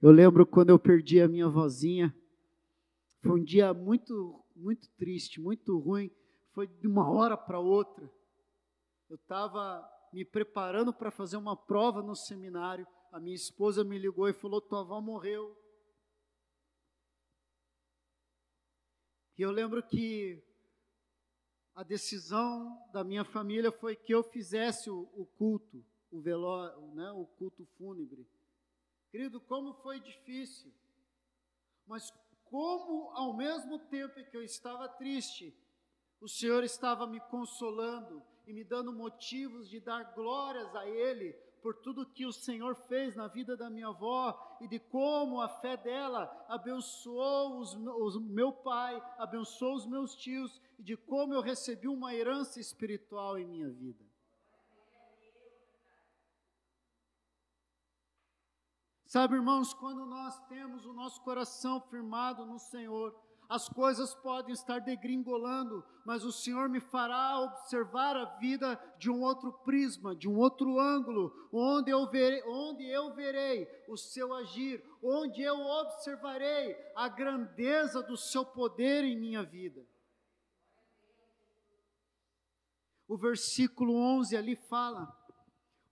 Eu 0.00 0.10
lembro 0.10 0.46
quando 0.46 0.70
eu 0.70 0.78
perdi 0.78 1.20
a 1.20 1.28
minha 1.28 1.48
vozinha. 1.48 2.14
Foi 3.22 3.40
um 3.40 3.44
dia 3.44 3.72
muito, 3.72 4.44
muito 4.54 4.88
triste, 4.90 5.40
muito 5.40 5.78
ruim 5.78 6.10
foi 6.54 6.68
de 6.68 6.86
uma 6.86 7.10
hora 7.10 7.36
para 7.36 7.58
outra. 7.58 8.10
Eu 9.10 9.16
estava 9.16 9.86
me 10.12 10.24
preparando 10.24 10.94
para 10.94 11.10
fazer 11.10 11.36
uma 11.36 11.56
prova 11.56 12.00
no 12.00 12.14
seminário. 12.14 12.86
A 13.12 13.18
minha 13.18 13.34
esposa 13.34 13.84
me 13.84 13.98
ligou 13.98 14.28
e 14.28 14.32
falou: 14.32 14.60
Tua 14.60 14.80
avó 14.80 15.00
morreu. 15.00 15.60
E 19.36 19.42
eu 19.42 19.50
lembro 19.50 19.82
que 19.82 20.40
a 21.74 21.82
decisão 21.82 22.80
da 22.92 23.02
minha 23.02 23.24
família 23.24 23.72
foi 23.72 23.96
que 23.96 24.14
eu 24.14 24.22
fizesse 24.22 24.88
o, 24.88 25.10
o 25.12 25.26
culto, 25.26 25.84
o 26.08 26.20
velório, 26.20 26.80
né, 26.94 27.10
o 27.10 27.26
culto 27.26 27.66
fúnebre. 27.76 28.24
Querido, 29.10 29.40
como 29.40 29.74
foi 29.74 29.98
difícil. 29.98 30.72
Mas 31.84 32.12
como 32.44 33.10
ao 33.10 33.36
mesmo 33.36 33.80
tempo 33.80 34.24
que 34.30 34.36
eu 34.36 34.42
estava 34.42 34.88
triste, 34.88 35.52
o 36.24 36.28
Senhor 36.28 36.64
estava 36.64 37.06
me 37.06 37.20
consolando 37.20 38.22
e 38.46 38.52
me 38.54 38.64
dando 38.64 38.90
motivos 38.90 39.68
de 39.68 39.78
dar 39.78 40.14
glórias 40.14 40.74
a 40.74 40.88
Ele 40.88 41.34
por 41.60 41.74
tudo 41.74 42.06
que 42.06 42.24
o 42.24 42.32
Senhor 42.32 42.74
fez 42.74 43.14
na 43.14 43.26
vida 43.28 43.54
da 43.54 43.68
minha 43.68 43.88
avó 43.88 44.56
e 44.58 44.66
de 44.66 44.78
como 44.78 45.42
a 45.42 45.48
fé 45.48 45.76
dela 45.76 46.24
abençoou 46.48 47.58
os, 47.58 47.74
os, 47.74 48.16
meu 48.16 48.52
pai, 48.52 49.02
abençoou 49.18 49.74
os 49.74 49.84
meus 49.84 50.14
tios 50.14 50.62
e 50.78 50.82
de 50.82 50.96
como 50.96 51.34
eu 51.34 51.42
recebi 51.42 51.88
uma 51.88 52.14
herança 52.14 52.58
espiritual 52.58 53.36
em 53.36 53.44
minha 53.44 53.68
vida. 53.68 54.02
Sabe, 59.04 59.36
irmãos, 59.36 59.74
quando 59.74 60.06
nós 60.06 60.40
temos 60.46 60.86
o 60.86 60.94
nosso 60.94 61.20
coração 61.20 61.82
firmado 61.82 62.46
no 62.46 62.58
Senhor, 62.58 63.14
as 63.48 63.68
coisas 63.68 64.14
podem 64.14 64.52
estar 64.52 64.80
degringolando, 64.80 65.84
mas 66.04 66.24
o 66.24 66.32
Senhor 66.32 66.68
me 66.68 66.80
fará 66.80 67.38
observar 67.40 68.16
a 68.16 68.24
vida 68.36 68.78
de 68.98 69.10
um 69.10 69.22
outro 69.22 69.52
prisma, 69.52 70.14
de 70.14 70.28
um 70.28 70.36
outro 70.36 70.78
ângulo, 70.78 71.32
onde 71.52 71.90
eu 71.90 72.08
verei, 72.10 72.42
onde 72.46 72.84
eu 72.84 73.14
verei 73.14 73.68
o 73.88 73.96
seu 73.96 74.32
agir, 74.34 74.82
onde 75.02 75.42
eu 75.42 75.58
observarei 75.60 76.76
a 76.94 77.08
grandeza 77.08 78.02
do 78.02 78.16
seu 78.16 78.44
poder 78.44 79.04
em 79.04 79.18
minha 79.18 79.42
vida. 79.42 79.86
O 83.06 83.16
versículo 83.16 83.94
11 83.94 84.36
ali 84.36 84.56
fala: 84.56 85.23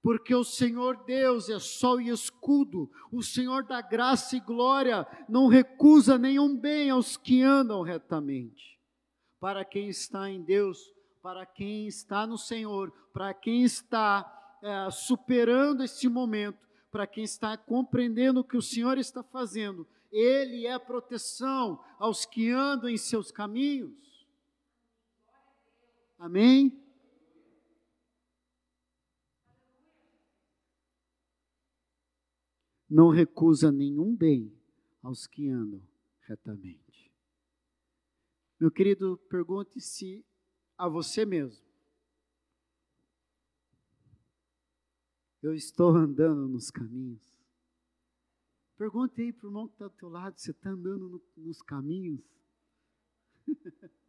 porque 0.03 0.35
o 0.35 0.43
Senhor 0.43 1.05
Deus 1.05 1.49
é 1.49 1.61
sol 1.61 2.01
e 2.01 2.09
escudo, 2.09 2.91
o 3.11 3.23
Senhor 3.23 3.63
da 3.63 3.81
graça 3.81 4.37
e 4.37 4.41
glória 4.41 5.07
não 5.29 5.47
recusa 5.47 6.19
nenhum 6.19 6.57
bem 6.57 6.91
aos 6.91 7.17
que 7.17 7.41
andam 7.41 7.83
retamente. 7.83 8.81
Para 9.39 9.65
quem 9.65 9.89
está 9.89 10.29
em 10.29 10.43
Deus, 10.43 10.93
para 11.23 11.47
quem 11.47 11.87
está 11.87 12.27
no 12.27 12.37
Senhor, 12.37 12.91
para 13.13 13.33
quem 13.33 13.63
está 13.63 14.59
é, 14.61 14.91
superando 14.91 15.85
esse 15.85 16.09
momento, 16.09 16.59
para 16.91 17.07
quem 17.07 17.23
está 17.23 17.57
compreendendo 17.57 18.41
o 18.41 18.45
que 18.45 18.57
o 18.57 18.63
Senhor 18.63 18.99
está 18.99 19.23
fazendo, 19.23 19.87
Ele 20.11 20.67
é 20.67 20.77
proteção 20.81 21.81
aos 21.97 22.27
que 22.27 22.51
andam 22.51 22.91
em 22.91 22.97
seus 22.97 23.31
caminhos. 23.31 24.27
Amém? 26.19 26.82
Não 32.93 33.09
recusa 33.09 33.73
nenhum 33.73 34.15
bem 34.15 34.53
aos 35.03 35.27
que 35.27 35.49
andam 35.49 35.83
retamente. 36.21 37.11
Meu 38.61 38.71
querido, 38.71 39.17
pergunte-se 39.31 40.23
a 40.77 40.89
você 40.89 41.25
mesmo: 41.25 41.65
eu 45.43 45.55
estou 45.55 45.97
andando 45.97 46.47
nos 46.47 46.71
caminhos? 46.71 47.35
Pergunte 48.77 49.23
aí 49.23 49.33
para 49.33 49.47
o 49.47 49.49
irmão 49.49 49.67
que 49.69 49.75
está 49.75 49.89
do 49.89 49.95
teu 49.95 50.11
lado: 50.11 50.39
você 50.39 50.51
está 50.51 50.71
andando 50.71 51.09
no, 51.09 51.23
nos 51.39 51.63
caminhos? 51.63 52.21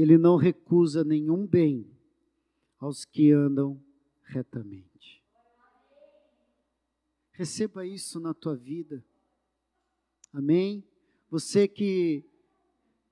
ele 0.00 0.16
não 0.16 0.36
recusa 0.36 1.04
nenhum 1.04 1.46
bem 1.46 1.90
aos 2.78 3.04
que 3.04 3.32
andam 3.32 3.82
retamente. 4.22 5.22
Receba 7.32 7.86
isso 7.86 8.20
na 8.20 8.32
tua 8.32 8.56
vida. 8.56 9.04
Amém? 10.32 10.84
Você 11.30 11.66
que 11.66 12.24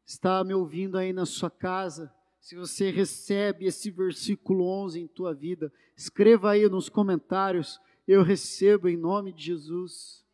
está 0.04 0.42
me 0.44 0.54
ouvindo 0.54 0.96
aí 0.96 1.12
na 1.12 1.26
sua 1.26 1.50
casa, 1.50 2.12
se 2.40 2.56
você 2.56 2.90
recebe 2.90 3.66
esse 3.66 3.90
versículo 3.90 4.64
11 4.64 5.00
em 5.00 5.06
tua 5.06 5.34
vida, 5.34 5.72
escreva 5.96 6.52
aí 6.52 6.68
nos 6.68 6.88
comentários, 6.88 7.80
eu 8.06 8.22
recebo 8.22 8.88
em 8.88 8.96
nome 8.96 9.32
de 9.32 9.44
Jesus. 9.44 10.24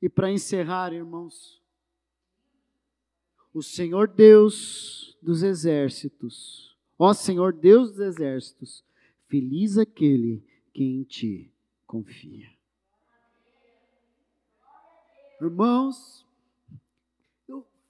E 0.00 0.08
para 0.08 0.30
encerrar, 0.30 0.92
irmãos, 0.92 1.57
o 3.58 3.62
Senhor 3.62 4.06
Deus 4.06 5.18
dos 5.20 5.42
exércitos, 5.42 6.76
ó 6.96 7.12
Senhor 7.12 7.52
Deus 7.52 7.90
dos 7.90 8.00
exércitos, 8.00 8.84
feliz 9.26 9.76
aquele 9.76 10.44
que 10.72 10.84
em 10.84 11.02
ti 11.02 11.52
confia. 11.86 12.48
Irmãos, 15.40 16.24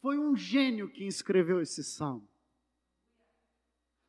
foi 0.00 0.18
um 0.18 0.34
gênio 0.34 0.88
que 0.88 1.04
escreveu 1.04 1.60
esse 1.60 1.84
salmo. 1.84 2.26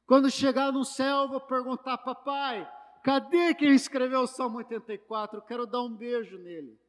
Quando 0.06 0.32
chegar 0.32 0.72
no 0.72 0.86
céu, 0.86 1.28
vou 1.28 1.42
perguntar, 1.42 1.98
papai, 1.98 2.70
cadê 3.04 3.54
quem 3.54 3.74
escreveu 3.74 4.22
o 4.22 4.28
Salmo 4.28 4.58
84? 4.58 5.38
Eu 5.38 5.42
quero 5.42 5.68
dar 5.68 5.82
um 5.82 5.96
beijo 5.96 6.38
nele. 6.38 6.80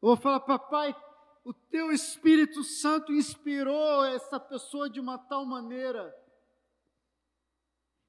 Eu 0.00 0.08
vou 0.08 0.16
falar, 0.16 0.40
papai, 0.40 0.94
o 1.48 1.54
teu 1.54 1.90
Espírito 1.90 2.62
Santo 2.62 3.10
inspirou 3.10 4.04
essa 4.04 4.38
pessoa 4.38 4.90
de 4.90 5.00
uma 5.00 5.16
tal 5.16 5.46
maneira 5.46 6.14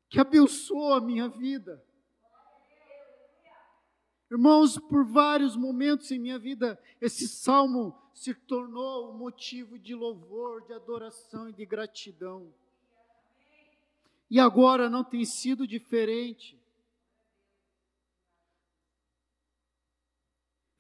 que 0.10 0.20
abençoou 0.20 0.94
a 0.94 1.00
minha 1.00 1.30
vida. 1.30 1.82
Irmãos, 4.30 4.78
por 4.78 5.06
vários 5.06 5.56
momentos 5.56 6.12
em 6.12 6.20
minha 6.20 6.38
vida, 6.38 6.78
esse 7.00 7.30
salmo 7.30 7.98
se 8.14 8.34
tornou 8.34 9.10
um 9.10 9.18
motivo 9.18 9.80
de 9.80 9.96
louvor, 9.96 10.66
de 10.66 10.74
adoração 10.74 11.48
e 11.48 11.54
de 11.54 11.66
gratidão. 11.66 12.54
E 14.30 14.38
agora 14.38 14.90
não 14.90 15.02
tem 15.02 15.24
sido 15.24 15.66
diferente. 15.66 16.60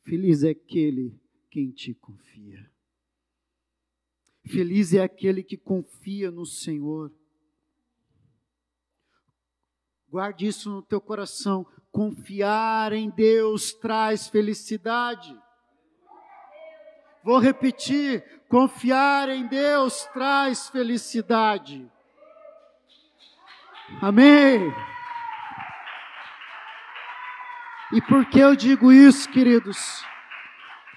Feliz 0.04 0.44
é 0.44 0.50
aquele 0.50 1.18
quem 1.50 1.72
te 1.72 1.94
confia. 1.94 2.70
Feliz 4.46 4.94
é 4.94 5.02
aquele 5.02 5.44
que 5.44 5.58
confia 5.58 6.32
no 6.32 6.46
Senhor. 6.46 7.12
Guarde 10.10 10.48
isso 10.48 10.70
no 10.70 10.82
teu 10.82 11.00
coração. 11.00 11.66
Confiar 11.92 12.94
em 12.94 13.10
Deus 13.10 13.74
traz 13.74 14.28
felicidade. 14.28 15.36
Vou 17.24 17.38
repetir: 17.38 18.24
confiar 18.48 19.30
em 19.30 19.46
Deus 19.48 20.06
traz 20.14 20.70
felicidade. 20.70 21.90
Amém. 24.02 24.74
E 27.92 28.02
por 28.02 28.26
que 28.28 28.40
eu 28.40 28.56
digo 28.56 28.92
isso, 28.92 29.30
queridos? 29.32 30.09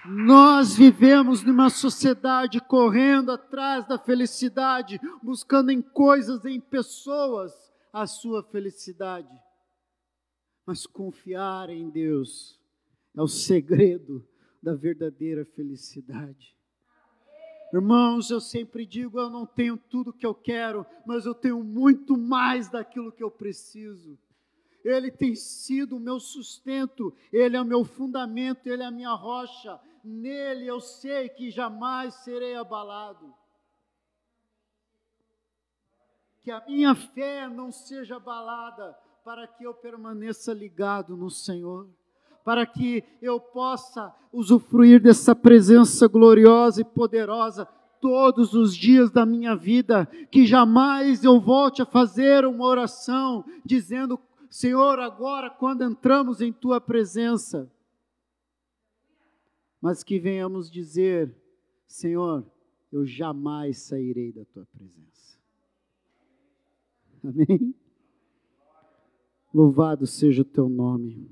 Nós 0.05 0.74
vivemos 0.74 1.44
numa 1.44 1.70
sociedade 1.70 2.61
correndo 2.61 3.30
atrás 3.30 3.86
da 3.86 3.96
felicidade, 3.96 5.00
buscando 5.22 5.70
em 5.70 5.80
coisas, 5.80 6.44
em 6.44 6.61
pessoas, 6.61 7.53
a 7.92 8.07
sua 8.07 8.42
felicidade. 8.42 9.32
Mas 10.66 10.86
confiar 10.86 11.70
em 11.70 11.88
Deus 11.88 12.61
é 13.16 13.22
o 13.22 13.28
segredo 13.28 14.26
da 14.61 14.74
verdadeira 14.74 15.44
felicidade. 15.44 16.57
Irmãos, 17.72 18.28
eu 18.30 18.40
sempre 18.40 18.84
digo: 18.84 19.20
eu 19.20 19.30
não 19.30 19.46
tenho 19.46 19.76
tudo 19.76 20.12
que 20.12 20.26
eu 20.26 20.34
quero, 20.34 20.84
mas 21.07 21.26
eu 21.26 21.34
tenho 21.34 21.62
muito 21.62 22.18
mais 22.18 22.68
daquilo 22.68 23.12
que 23.12 23.22
eu 23.22 23.30
preciso. 23.30 24.18
Ele 24.84 25.12
tem 25.12 25.34
sido 25.36 25.96
o 25.96 26.00
meu 26.00 26.18
sustento, 26.18 27.14
Ele 27.32 27.57
é 27.57 27.61
o 27.61 27.64
meu 27.64 27.84
fundamento, 27.84 28.66
Ele 28.66 28.82
é 28.82 28.86
a 28.86 28.90
minha 28.90 29.14
rocha, 29.14 29.78
nele 30.05 30.66
eu 30.66 30.80
sei 30.80 31.28
que 31.28 31.50
jamais 31.50 32.14
serei 32.16 32.57
abalado. 32.57 33.32
Que 36.42 36.50
a 36.50 36.64
minha 36.66 36.94
fé 36.94 37.48
não 37.48 37.70
seja 37.70 38.16
abalada, 38.16 38.96
para 39.24 39.46
que 39.46 39.64
eu 39.64 39.72
permaneça 39.72 40.53
ligado 40.53 41.16
no 41.16 41.30
Senhor, 41.30 41.88
para 42.44 42.66
que 42.66 43.05
eu 43.20 43.38
possa 43.38 44.12
usufruir 44.32 45.00
dessa 45.00 45.34
presença 45.34 46.09
gloriosa 46.09 46.80
e 46.80 46.84
poderosa 46.84 47.64
todos 48.00 48.53
os 48.53 48.76
dias 48.76 49.12
da 49.12 49.24
minha 49.24 49.55
vida, 49.55 50.07
que 50.28 50.44
jamais 50.44 51.22
eu 51.22 51.38
volte 51.38 51.80
a 51.80 51.86
fazer 51.86 52.44
uma 52.44 52.64
oração 52.64 53.44
dizendo: 53.64 54.18
Senhor, 54.50 54.98
agora 54.98 55.48
quando 55.48 55.84
entramos 55.84 56.40
em 56.40 56.53
tua 56.53 56.80
presença, 56.80 57.70
mas 59.83 60.05
que 60.05 60.20
venhamos 60.20 60.70
dizer: 60.70 61.37
Senhor, 61.89 62.49
eu 62.93 63.05
jamais 63.05 63.78
sairei 63.78 64.33
da 64.33 64.45
tua 64.45 64.64
presença. 64.66 65.39
Amém? 67.24 67.74
Louvado 69.53 70.07
seja 70.07 70.43
o 70.43 70.45
teu 70.45 70.68
nome. 70.68 71.28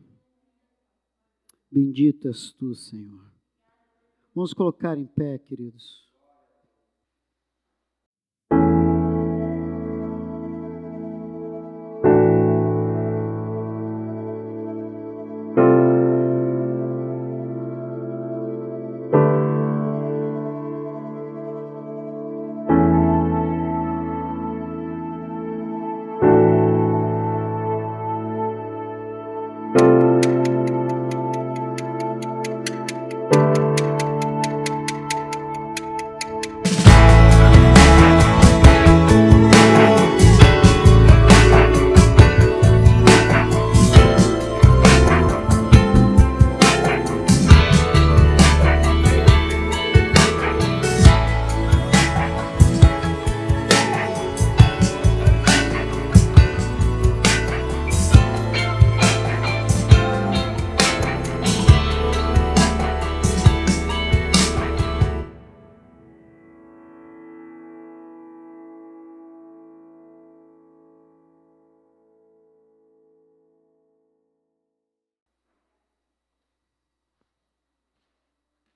Bendito 1.71 2.27
és 2.27 2.53
tu, 2.53 2.75
Senhor. 2.75 3.31
Vamos 4.35 4.53
colocar 4.53 4.99
em 4.99 5.07
pé, 5.07 5.39
queridos. 5.39 6.10